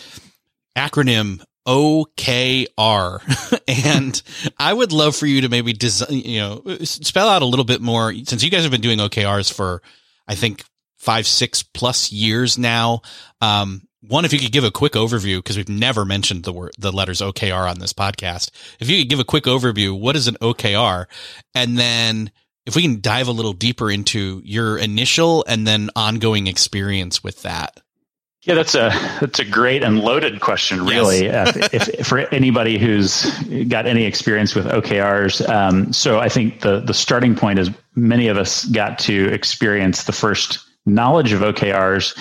[0.74, 3.20] acronym OKR.
[3.68, 4.22] and
[4.58, 7.82] I would love for you to maybe design, you know, spell out a little bit
[7.82, 9.82] more since you guys have been doing OKRs for,
[10.26, 10.64] I think,
[10.96, 13.02] five, six plus years now.
[13.42, 16.72] Um, one, if you could give a quick overview, because we've never mentioned the word,
[16.78, 18.50] the letters OKR on this podcast.
[18.80, 21.06] If you could give a quick overview, what is an OKR?
[21.54, 22.32] And then
[22.66, 27.42] if we can dive a little deeper into your initial and then ongoing experience with
[27.42, 27.80] that.
[28.42, 31.24] Yeah, that's a that's a great and loaded question, really.
[31.24, 31.56] Yes.
[31.56, 33.24] Uh, if, if, for anybody who's
[33.68, 38.26] got any experience with OKRs, um, so I think the the starting point is many
[38.26, 42.18] of us got to experience the first knowledge of OKRs.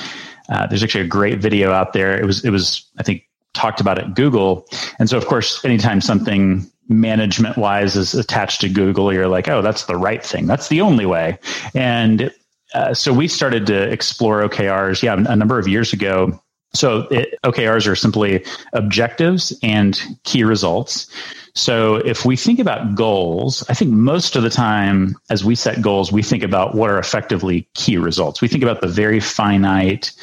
[0.52, 2.20] Uh, there's actually a great video out there.
[2.20, 4.68] It was it was I think talked about at Google,
[5.00, 9.62] and so of course, anytime something management wise is attached to Google, you're like, oh,
[9.62, 10.46] that's the right thing.
[10.46, 11.40] That's the only way.
[11.74, 12.32] And
[12.74, 16.40] uh, so we started to explore OKRs, yeah, a number of years ago.
[16.74, 21.12] So it, OKRs are simply objectives and key results.
[21.54, 25.82] So if we think about goals, I think most of the time as we set
[25.82, 28.42] goals, we think about what are effectively key results.
[28.42, 30.14] We think about the very finite,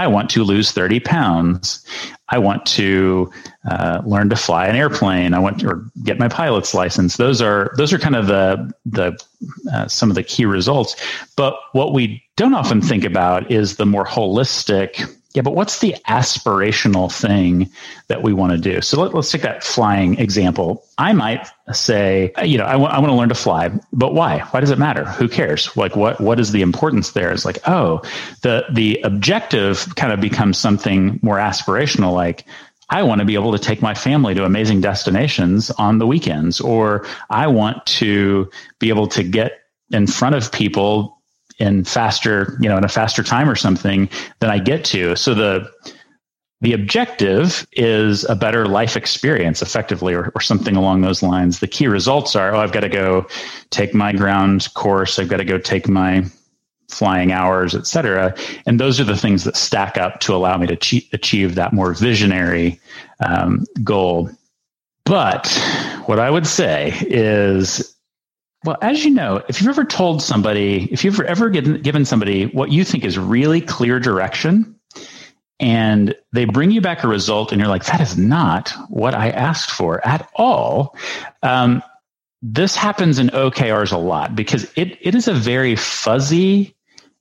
[0.00, 1.84] I want to lose 30 pounds.
[2.30, 3.30] I want to
[3.68, 5.34] uh, learn to fly an airplane.
[5.34, 7.18] I want to, or get my pilot's license.
[7.18, 9.18] Those are those are kind of the the
[9.72, 10.96] uh, some of the key results.
[11.36, 15.94] But what we don't often think about is the more holistic yeah, but what's the
[16.08, 17.70] aspirational thing
[18.08, 18.80] that we want to do?
[18.80, 20.84] So let, us take that flying example.
[20.98, 24.40] I might say, you know, I, w- I want to learn to fly, but why?
[24.50, 25.04] Why does it matter?
[25.04, 25.76] Who cares?
[25.76, 27.30] Like, what what is the importance there?
[27.30, 28.02] It's like, oh,
[28.42, 32.44] the the objective kind of becomes something more aspirational, like.
[32.92, 36.60] I want to be able to take my family to amazing destinations on the weekends,
[36.60, 39.60] or I want to be able to get
[39.92, 41.19] in front of people
[41.60, 44.08] in faster, you know, in a faster time or something
[44.40, 45.14] than I get to.
[45.16, 45.70] So the
[46.62, 51.60] the objective is a better life experience effectively or, or something along those lines.
[51.60, 53.26] The key results are, oh, I've got to go
[53.70, 55.18] take my ground course.
[55.18, 56.24] I've got to go take my
[56.90, 58.34] flying hours, et cetera.
[58.66, 61.72] And those are the things that stack up to allow me to achieve, achieve that
[61.72, 62.78] more visionary
[63.20, 64.28] um, goal.
[65.04, 65.48] But
[66.06, 67.96] what I would say is
[68.64, 72.46] well, as you know, if you've ever told somebody, if you've ever given, given somebody
[72.46, 74.76] what you think is really clear direction,
[75.58, 79.30] and they bring you back a result, and you're like, that is not what I
[79.30, 80.96] asked for at all.
[81.42, 81.82] Um,
[82.42, 86.74] this happens in OKRs a lot because it, it is a very fuzzy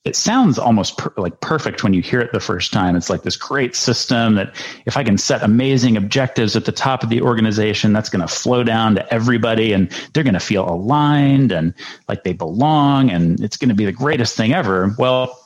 [0.05, 2.95] it sounds almost per, like perfect when you hear it the first time.
[2.95, 7.03] It's like this great system that if I can set amazing objectives at the top
[7.03, 10.67] of the organization, that's going to flow down to everybody and they're going to feel
[10.67, 11.73] aligned and
[12.07, 14.95] like they belong and it's going to be the greatest thing ever.
[14.97, 15.38] Well,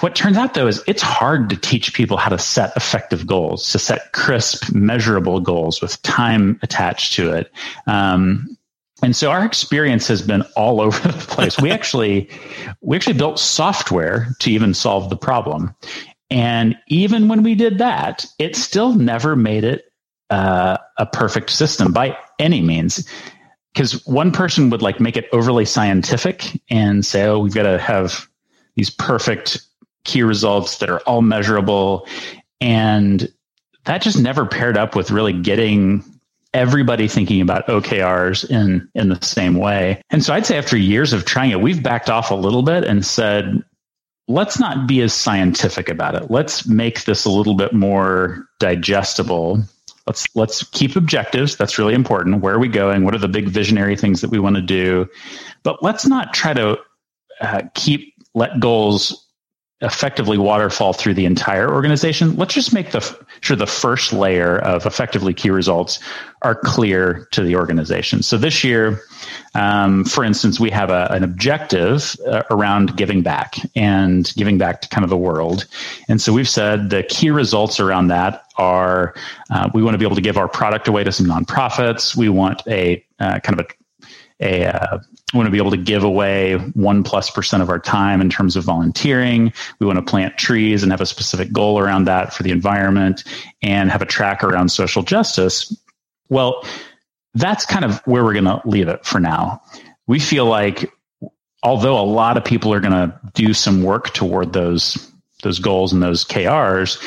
[0.00, 3.70] what turns out though is it's hard to teach people how to set effective goals,
[3.72, 7.52] to set crisp, measurable goals with time attached to it.
[7.86, 8.55] Um,
[9.02, 11.58] and so our experience has been all over the place.
[11.60, 12.30] we actually
[12.80, 15.74] we actually built software to even solve the problem.
[16.30, 19.84] And even when we did that, it still never made it
[20.30, 23.08] uh, a perfect system by any means.
[23.72, 27.78] Because one person would like make it overly scientific and say, "Oh, we've got to
[27.78, 28.26] have
[28.74, 29.60] these perfect
[30.04, 32.08] key results that are all measurable,"
[32.60, 33.30] and
[33.84, 36.02] that just never paired up with really getting
[36.56, 40.02] everybody thinking about OKRs in in the same way.
[40.10, 42.84] And so I'd say after years of trying it, we've backed off a little bit
[42.84, 43.62] and said,
[44.26, 46.30] let's not be as scientific about it.
[46.30, 49.62] Let's make this a little bit more digestible.
[50.06, 51.56] Let's let's keep objectives.
[51.56, 52.40] That's really important.
[52.40, 53.04] Where are we going?
[53.04, 55.08] What are the big visionary things that we want to do?
[55.62, 56.78] But let's not try to
[57.40, 59.25] uh, keep let goals
[59.82, 62.34] effectively waterfall through the entire organization.
[62.36, 63.00] Let's just make the
[63.42, 66.00] sure the first layer of effectively key results
[66.40, 68.22] are clear to the organization.
[68.22, 69.02] So this year,
[69.54, 74.80] um, for instance, we have a, an objective uh, around giving back and giving back
[74.80, 75.66] to kind of the world.
[76.08, 79.14] And so we've said the key results around that are
[79.50, 82.16] uh, we want to be able to give our product away to some nonprofits.
[82.16, 83.68] We want a uh, kind of a
[84.40, 84.98] a uh,
[85.32, 88.30] we want to be able to give away one plus percent of our time in
[88.30, 89.52] terms of volunteering.
[89.80, 93.24] We want to plant trees and have a specific goal around that for the environment
[93.62, 95.76] and have a track around social justice.
[96.28, 96.64] Well,
[97.34, 99.62] that's kind of where we're going to leave it for now.
[100.06, 100.90] We feel like
[101.62, 105.92] although a lot of people are going to do some work toward those those goals
[105.92, 107.02] and those KRs,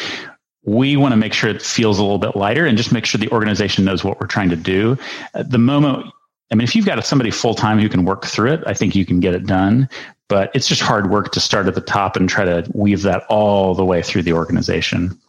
[0.63, 3.17] we want to make sure it feels a little bit lighter and just make sure
[3.17, 4.97] the organization knows what we're trying to do.
[5.33, 6.05] At the moment
[6.51, 8.95] I mean, if you've got somebody full time who can work through it, I think
[8.95, 9.89] you can get it done.
[10.27, 13.23] But it's just hard work to start at the top and try to weave that
[13.29, 15.19] all the way through the organization.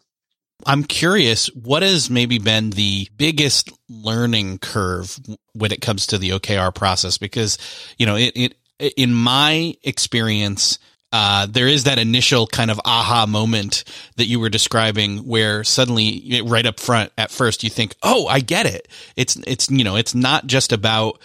[0.67, 5.19] I'm curious, what has maybe been the biggest learning curve
[5.55, 7.17] when it comes to the OKR process?
[7.17, 7.57] Because,
[7.99, 8.55] you know, it, it
[8.97, 10.79] in my experience,
[11.13, 13.85] uh, there is that initial kind of aha moment
[14.17, 18.41] that you were describing where suddenly right up front at first you think, Oh, I
[18.41, 18.89] get it.
[19.17, 21.21] It's, it's, you know, it's not just about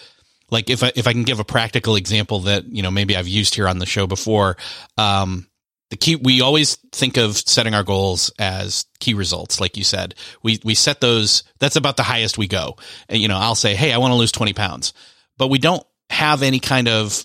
[0.50, 3.28] like if I, if I can give a practical example that, you know, maybe I've
[3.28, 4.56] used here on the show before,
[4.96, 5.46] um,
[5.90, 10.14] the key we always think of setting our goals as key results like you said.
[10.42, 12.76] We we set those that's about the highest we go.
[13.08, 14.92] And, you know i'll say hey i want to lose 20 pounds.
[15.38, 17.24] But we don't have any kind of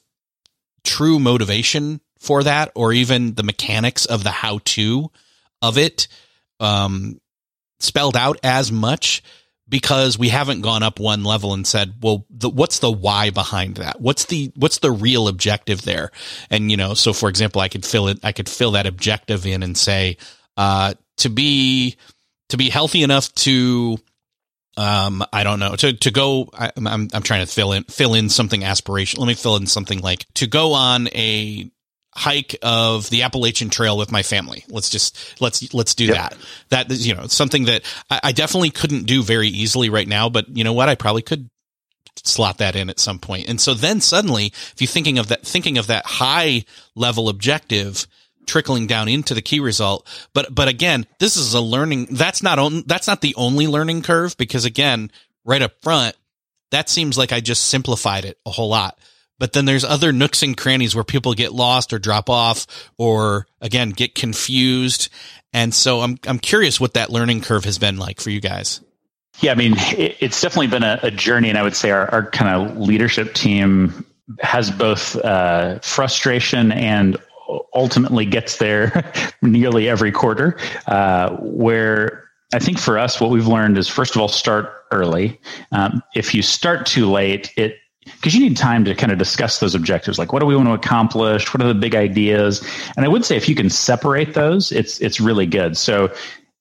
[0.84, 5.12] true motivation for that or even the mechanics of the how to
[5.62, 6.08] of it
[6.60, 7.20] um,
[7.80, 9.24] spelled out as much
[9.68, 13.78] because we haven't gone up one level and said, well, the, what's the why behind
[13.78, 14.00] that?
[14.00, 16.12] What's the, what's the real objective there?
[16.52, 19.46] And, you know, so for example, I could fill it, I could fill that objective
[19.48, 20.18] in and say,
[20.58, 21.96] uh, to be,
[22.50, 23.98] to be healthy enough to,
[24.78, 28.14] um, I don't know to, to go, I, I'm, I'm trying to fill in, fill
[28.14, 29.20] in something aspirational.
[29.20, 31.72] Let me fill in something like to go on a
[32.14, 34.66] hike of the Appalachian Trail with my family.
[34.70, 36.16] Let's just let's let's do yep.
[36.16, 36.38] that.
[36.70, 40.30] That is you know something that I, I, definitely couldn't do very easily right now,
[40.30, 40.90] but you know what?
[40.90, 41.50] I probably could
[42.24, 43.48] slot that in at some point.
[43.48, 48.08] And so then suddenly, if you're thinking of that thinking of that high level objective
[48.46, 52.08] trickling down into the key result, but but again, this is a learning.
[52.12, 52.84] That's not on.
[52.88, 55.12] That's not the only learning curve because again,
[55.46, 56.16] right up front,
[56.72, 59.00] that seems like I just simplified it a whole lot
[59.42, 62.68] but then there's other nooks and crannies where people get lost or drop off
[63.00, 65.10] or again get confused.
[65.52, 68.82] And so i'm i'm curious what that learning curve has been like for you guys.
[69.40, 71.50] Yeah i mean it, it's definitely been a, a, journey.
[71.50, 74.06] And i would say our, our kind of leadership team
[74.42, 77.18] has both uh, frustration and
[77.74, 79.12] ultimately gets there
[79.42, 84.22] nearly every quarter uh, where I think for us, what we've learned is first of
[84.22, 85.40] all, start early.
[85.72, 89.60] Um, if you start too late, it because you need time to kind of discuss
[89.60, 91.54] those objectives like what do we want to accomplish?
[91.54, 92.66] What are the big ideas?
[92.96, 95.78] And i would say if you can separate those it's it's really good.
[95.78, 96.14] So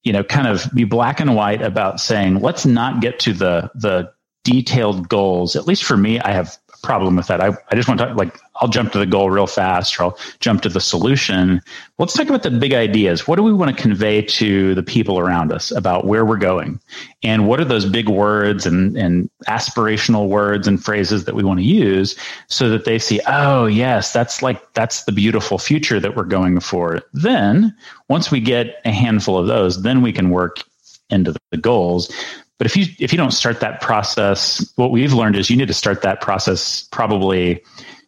[0.03, 3.71] you know kind of be black and white about saying let's not get to the
[3.75, 4.13] the
[4.45, 5.57] detailed goals.
[5.57, 8.39] At least for me i have problem with that i, I just want to like
[8.61, 11.63] I'll jump to the goal real fast or I'll jump to the solution.
[11.99, 13.27] Let's talk about the big ideas.
[13.27, 16.79] What do we want to convey to the people around us about where we're going?
[17.23, 21.59] And what are those big words and, and aspirational words and phrases that we want
[21.61, 22.17] to use
[22.49, 26.61] so that they see, oh, yes, that's like, that's the beautiful future that we're going
[26.61, 27.01] for.
[27.15, 27.75] Then
[28.09, 30.63] once we get a handful of those, then we can work
[31.09, 32.13] into the goals.
[32.61, 35.69] But if you if you don't start that process, what we've learned is you need
[35.69, 37.63] to start that process probably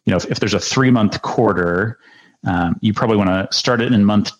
[0.05, 1.97] you know, if, if there's a three month quarter,
[2.45, 4.31] um, you probably want to start it in month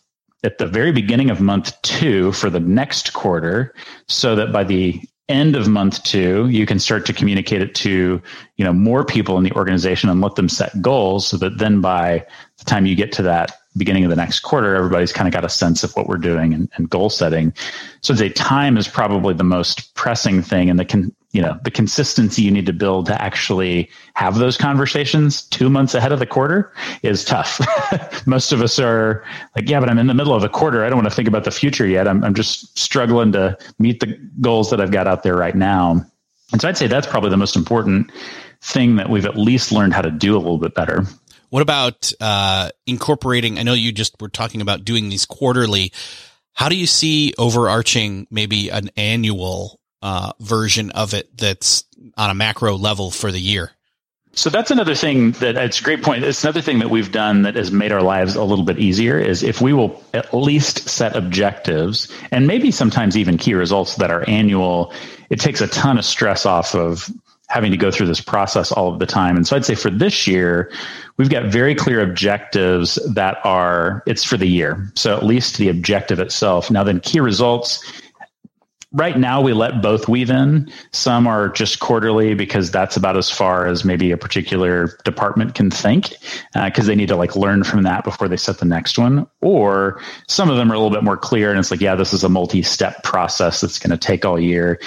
[0.44, 3.74] at the very beginning of month two for the next quarter
[4.08, 8.22] so that by the end of month two you can start to communicate it to
[8.58, 11.82] you know more people in the organization and let them set goals so that then
[11.82, 12.24] by
[12.60, 15.44] the time you get to that beginning of the next quarter everybody's kind of got
[15.44, 17.54] a sense of what we're doing and, and goal setting.
[18.02, 21.60] So i'd say time is probably the most pressing thing and the can you know
[21.64, 26.20] the consistency you need to build to actually have those conversations two months ahead of
[26.20, 26.72] the quarter
[27.02, 27.60] is tough.
[28.28, 30.86] Most of us are like yeah but i'm in the middle of a quarter.
[30.86, 32.08] I don't want to think about the future yet.
[32.08, 36.06] I'm, I'm just struggling to meet the goals that i've got out there right now.
[36.52, 38.12] And so i'd say that's probably the most important
[38.62, 41.06] thing that we've at least learned how to do a little bit better
[41.54, 45.92] what about uh, incorporating i know you just were talking about doing these quarterly
[46.54, 51.86] how do you see overarching maybe an annual uh, version of it that's
[52.18, 53.72] on a macro level for the year.
[54.36, 56.24] So that's another thing that it's a great point.
[56.24, 59.18] It's another thing that we've done that has made our lives a little bit easier
[59.18, 64.10] is if we will at least set objectives and maybe sometimes even key results that
[64.12, 64.92] are annual,
[65.30, 67.10] it takes a ton of stress off of
[67.54, 69.36] having to go through this process all of the time.
[69.36, 70.72] And so I'd say for this year,
[71.18, 74.92] we've got very clear objectives that are, it's for the year.
[74.96, 76.72] So at least the objective itself.
[76.72, 77.84] Now then key results
[78.94, 80.72] right now we let both weave in.
[80.92, 85.70] Some are just quarterly because that's about as far as maybe a particular department can
[85.72, 86.16] think
[86.54, 89.28] because uh, they need to like learn from that before they set the next one.
[89.42, 92.14] Or some of them are a little bit more clear and it's like, yeah, this
[92.14, 94.80] is a multi-step process that's going to take all year.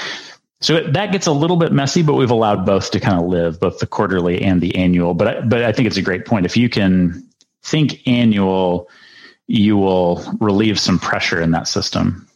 [0.61, 3.27] So it, that gets a little bit messy, but we've allowed both to kind of
[3.27, 5.15] live, both the quarterly and the annual.
[5.15, 6.47] But I, but I think it's a great point.
[6.47, 7.29] If you can
[7.63, 8.89] think annual,
[9.47, 12.27] you will relieve some pressure in that system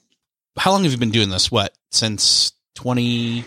[0.61, 1.51] how long have you been doing this?
[1.51, 3.45] What since twenty?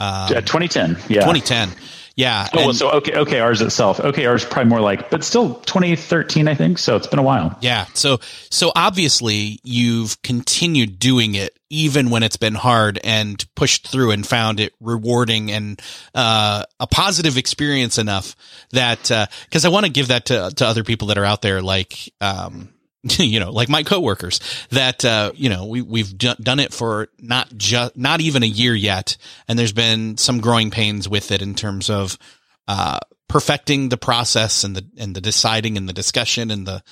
[0.00, 0.90] Um, 2010.
[1.08, 1.22] Yeah.
[1.22, 1.70] 2010.
[2.14, 2.46] Yeah.
[2.52, 3.98] Oh, and, so okay, OKRs itself.
[3.98, 6.78] OKRs probably more like, but still 2013, I think.
[6.78, 7.56] So it's been a while.
[7.60, 7.86] Yeah.
[7.94, 8.18] So
[8.50, 14.26] so obviously you've continued doing it even when it's been hard and pushed through and
[14.26, 15.80] found it rewarding and
[16.14, 18.34] uh, a positive experience enough
[18.70, 21.42] that because uh, I want to give that to to other people that are out
[21.42, 22.70] there like um,
[23.18, 24.40] you know, like my coworkers
[24.70, 28.74] that, uh, you know, we, we've done it for not just, not even a year
[28.74, 29.16] yet.
[29.46, 32.18] And there's been some growing pains with it in terms of,
[32.66, 32.98] uh,
[33.28, 36.82] perfecting the process and the, and the deciding and the discussion and the,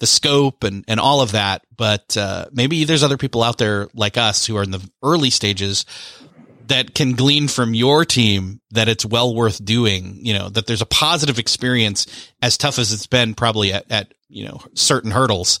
[0.00, 1.64] the scope and, and all of that.
[1.76, 5.30] But, uh, maybe there's other people out there like us who are in the early
[5.30, 5.86] stages
[6.66, 10.82] that can glean from your team that it's well worth doing, you know, that there's
[10.82, 12.06] a positive experience
[12.42, 15.60] as tough as it's been probably at, at you know, certain hurdles.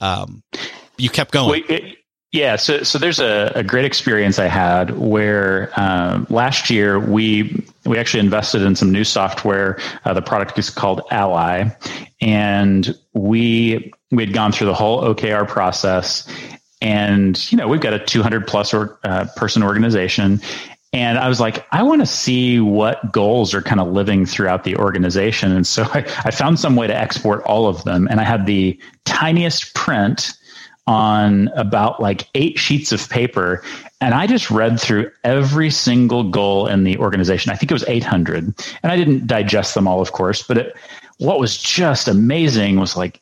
[0.00, 0.42] Um,
[0.96, 1.64] you kept going.
[1.68, 1.98] it,
[2.32, 7.62] yeah, so so there's a, a, great experience I had where um, last year we
[7.84, 9.78] we actually invested in some new software.
[10.06, 11.68] Uh, the product is called Ally,
[12.22, 16.26] and we we had gone through the whole OKR process,
[16.80, 20.40] and you know we've got a 200 plus or, uh, person organization.
[20.94, 24.64] And i was like i want to see what goals are kind of living throughout
[24.64, 25.52] the organization.
[25.52, 28.08] And so I, I found some way to export all of them.
[28.10, 30.32] And i had the tiniest print
[30.86, 33.62] on about like eight sheets of paper
[34.00, 37.52] and i just read through every single goal in the organization.
[37.52, 38.44] I think it was 800
[38.82, 40.76] and i didn't digest them all of course but it,
[41.18, 43.21] what was just amazing was like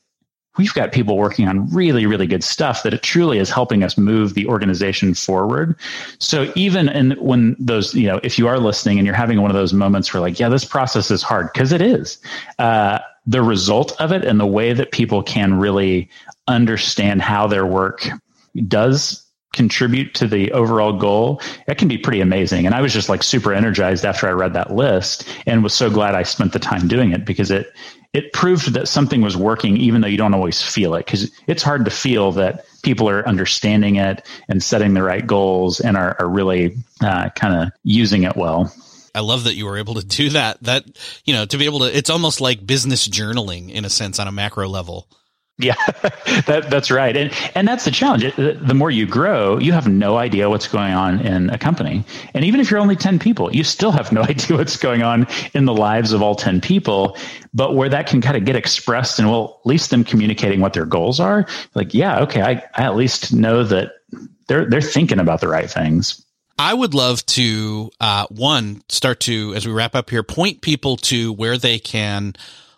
[0.61, 3.97] we've got people working on really, really good stuff that it truly is helping us
[3.97, 5.75] move the organization forward.
[6.19, 9.51] So even in when those, you know, if you are listening and you're having one
[9.51, 12.19] of those moments where like, yeah, this process is hard because it is,
[12.59, 16.11] uh, the result of it and the way that people can really
[16.47, 18.07] understand how their work
[18.69, 22.67] does contribute to the overall goal, it can be pretty amazing.
[22.67, 25.91] And I was just like super energized after I read that list and was so
[25.91, 27.73] glad I spent the time doing it because it
[28.13, 31.63] it proved that something was working even though you don't always feel it because it's
[31.63, 36.17] hard to feel that people are understanding it and setting the right goals and are,
[36.19, 38.73] are really uh, kind of using it well
[39.13, 40.63] I love that you were able to do that.
[40.63, 40.85] That,
[41.25, 44.29] you know, to be able to, it's almost like business journaling in a sense on
[44.29, 45.09] a macro level.
[45.59, 45.75] Yeah,
[46.47, 47.15] that, that's right.
[47.15, 48.35] And, and that's the challenge.
[48.37, 52.05] The more you grow, you have no idea what's going on in a company.
[52.33, 55.27] And even if you're only 10 people, you still have no idea what's going on
[55.53, 57.17] in the lives of all 10 people.
[57.53, 60.73] But where that can kind of get expressed and well, at least them communicating what
[60.73, 63.93] their goals are, like, yeah, okay, I, I at least know that
[64.49, 66.25] they're, they're thinking about the right things.
[66.59, 70.97] I would love to, uh, one, start to, as we wrap up here, point people
[70.99, 72.35] to where they can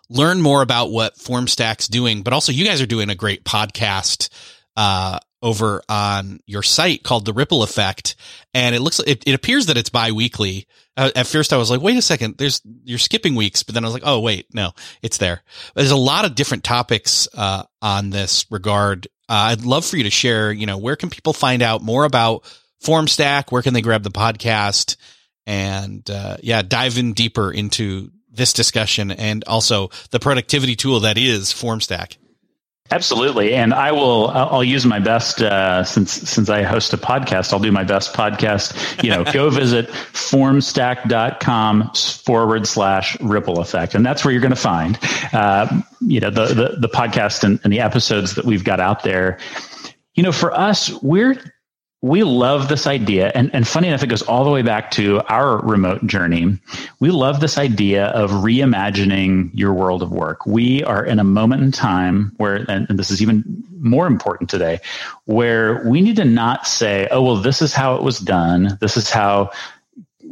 [0.09, 4.29] learn more about what FormStack's doing, but also you guys are doing a great podcast
[4.75, 8.15] uh, over on your site called The Ripple Effect,
[8.53, 10.67] and it looks it, it appears that it's biweekly.
[10.95, 13.83] Uh, at first, I was like, "Wait a second, there's you're skipping weeks," but then
[13.83, 15.41] I was like, "Oh wait, no, it's there."
[15.75, 19.07] There's a lot of different topics uh, on this regard.
[19.27, 20.51] Uh, I'd love for you to share.
[20.51, 22.43] You know, where can people find out more about
[22.83, 23.51] FormStack?
[23.51, 24.97] Where can they grab the podcast?
[25.45, 31.17] And uh, yeah, dive in deeper into this discussion and also the productivity tool that
[31.17, 32.17] is FormStack.
[32.91, 34.27] Absolutely, and I will.
[34.27, 37.53] I'll use my best uh, since since I host a podcast.
[37.53, 39.01] I'll do my best podcast.
[39.01, 44.57] You know, go visit formstack.com forward slash ripple effect, and that's where you're going to
[44.57, 44.99] find
[45.31, 49.03] uh, you know the, the the podcast and, and the episodes that we've got out
[49.03, 49.39] there.
[50.13, 51.41] You know, for us, we're
[52.03, 53.31] we love this idea.
[53.33, 56.59] And, and funny enough, it goes all the way back to our remote journey.
[56.99, 60.45] We love this idea of reimagining your world of work.
[60.45, 64.49] We are in a moment in time where, and, and this is even more important
[64.49, 64.81] today,
[65.25, 68.77] where we need to not say, oh, well, this is how it was done.
[68.81, 69.51] This is how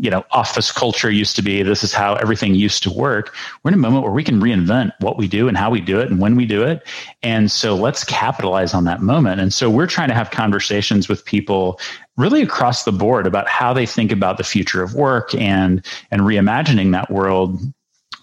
[0.02, 3.36] you know office culture used to be this is how everything used to work.
[3.64, 6.00] We're in a moment where we can reinvent what we do and how we do
[6.00, 6.86] it and when we do it.
[7.22, 9.40] And so let's capitalize on that moment.
[9.40, 11.80] And so we're trying to have conversations with people
[12.18, 16.22] really across the board about how they think about the future of work and and
[16.22, 17.62] reimagining that world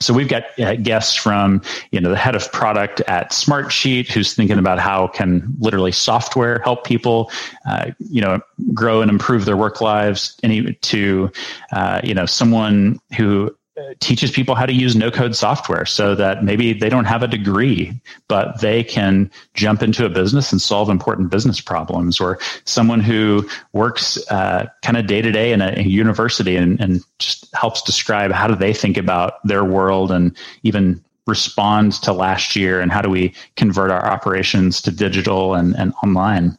[0.01, 4.35] so we've got uh, guests from, you know, the head of product at Smartsheet, who's
[4.35, 7.31] thinking about how can literally software help people,
[7.69, 8.41] uh, you know,
[8.73, 10.39] grow and improve their work lives.
[10.43, 11.31] Any to,
[11.73, 13.55] uh, you know, someone who
[14.01, 17.29] teaches people how to use no code software so that maybe they don't have a
[17.29, 23.01] degree, but they can jump into a business and solve important business problems, or someone
[23.01, 27.83] who works uh, kind of day to day in a, university and, and just helps
[27.83, 32.91] describe how do they think about their world and even respond to last year and
[32.91, 36.59] how do we convert our operations to digital and, and online.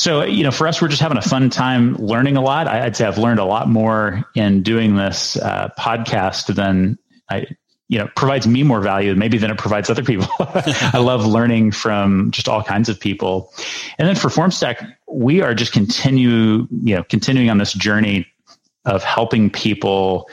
[0.00, 2.66] So, you know, for us, we're just having a fun time learning a lot.
[2.66, 6.98] I'd say I've learned a lot more in doing this uh, podcast than
[7.28, 7.46] I,
[7.88, 10.26] you know, provides me more value maybe than it provides other people.
[10.38, 13.52] I love learning from just all kinds of people.
[13.98, 18.26] And then for FormStack, we are just continue, you know, continuing on this journey
[18.86, 20.30] of helping people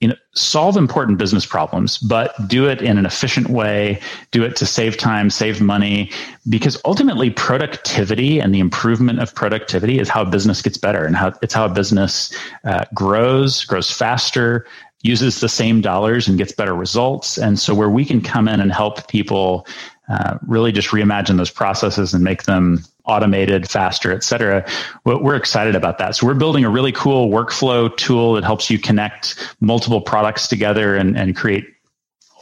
[0.00, 3.98] you know solve important business problems but do it in an efficient way
[4.30, 6.10] do it to save time save money
[6.48, 11.16] because ultimately productivity and the improvement of productivity is how a business gets better and
[11.16, 12.34] how it's how a business
[12.64, 14.66] uh, grows grows faster
[15.06, 17.38] uses the same dollars and gets better results.
[17.38, 19.66] And so where we can come in and help people
[20.08, 24.66] uh, really just reimagine those processes and make them automated, faster, et cetera.
[25.04, 26.16] We're excited about that.
[26.16, 30.96] So we're building a really cool workflow tool that helps you connect multiple products together
[30.96, 31.66] and, and create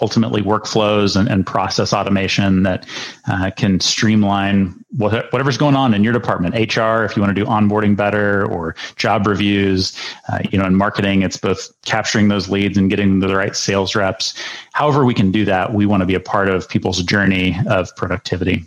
[0.01, 2.87] ultimately workflows and, and process automation that
[3.29, 7.45] uh, can streamline what, whatever's going on in your department hr if you want to
[7.45, 9.97] do onboarding better or job reviews
[10.33, 13.55] uh, you know in marketing it's both capturing those leads and getting to the right
[13.55, 14.35] sales reps
[14.73, 17.95] however we can do that we want to be a part of people's journey of
[17.95, 18.65] productivity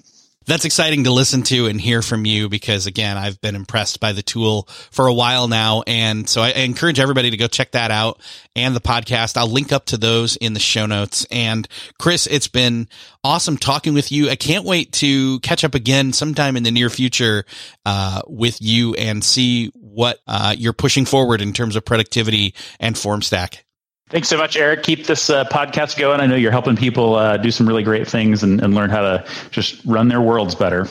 [0.47, 4.13] that's exciting to listen to and hear from you because again, I've been impressed by
[4.13, 5.83] the tool for a while now.
[5.85, 8.21] And so I encourage everybody to go check that out
[8.55, 9.35] and the podcast.
[9.35, 11.27] I'll link up to those in the show notes.
[11.29, 11.67] And
[11.99, 12.87] Chris, it's been
[13.25, 14.29] awesome talking with you.
[14.29, 17.45] I can't wait to catch up again sometime in the near future,
[17.85, 22.95] uh, with you and see what, uh, you're pushing forward in terms of productivity and
[22.95, 23.63] FormStack.
[24.09, 24.83] Thanks so much, Erik.
[24.83, 26.21] Keep this uh, podcast going.
[26.21, 29.01] I know you're helping people uh, do some really great things and, and learn how
[29.01, 30.87] to just run their worlds better.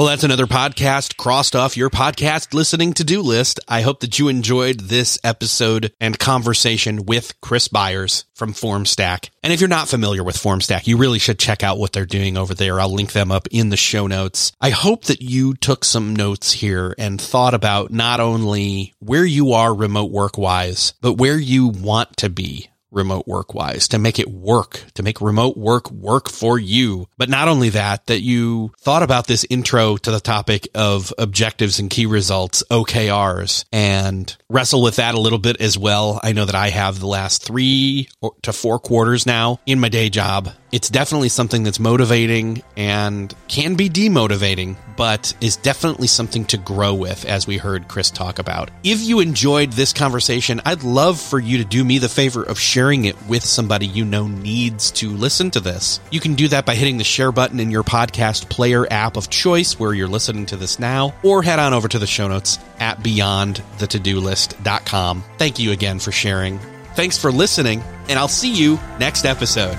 [0.00, 3.60] Well, that's another podcast crossed off your podcast listening to do list.
[3.68, 9.28] I hope that you enjoyed this episode and conversation with Chris Byers from FormStack.
[9.42, 12.38] And if you're not familiar with FormStack, you really should check out what they're doing
[12.38, 12.80] over there.
[12.80, 14.52] I'll link them up in the show notes.
[14.58, 19.52] I hope that you took some notes here and thought about not only where you
[19.52, 24.18] are remote work wise, but where you want to be remote work wise, to make
[24.18, 27.08] it work, to make remote work work for you.
[27.16, 31.78] But not only that, that you thought about this intro to the topic of objectives
[31.78, 36.20] and key results, OKRs, and wrestle with that a little bit as well.
[36.22, 38.08] I know that I have the last three
[38.42, 43.74] to four quarters now in my day job it's definitely something that's motivating and can
[43.74, 48.70] be demotivating, but is definitely something to grow with, as we heard Chris talk about.
[48.84, 52.58] If you enjoyed this conversation, I'd love for you to do me the favor of
[52.80, 56.00] sharing it with somebody you know needs to listen to this.
[56.10, 59.28] You can do that by hitting the share button in your podcast player app of
[59.28, 62.58] choice where you're listening to this now, or head on over to the show notes
[62.78, 65.24] at beyondthetodolist.com.
[65.36, 66.58] Thank you again for sharing.
[66.94, 69.76] Thanks for listening, and I'll see you next episode.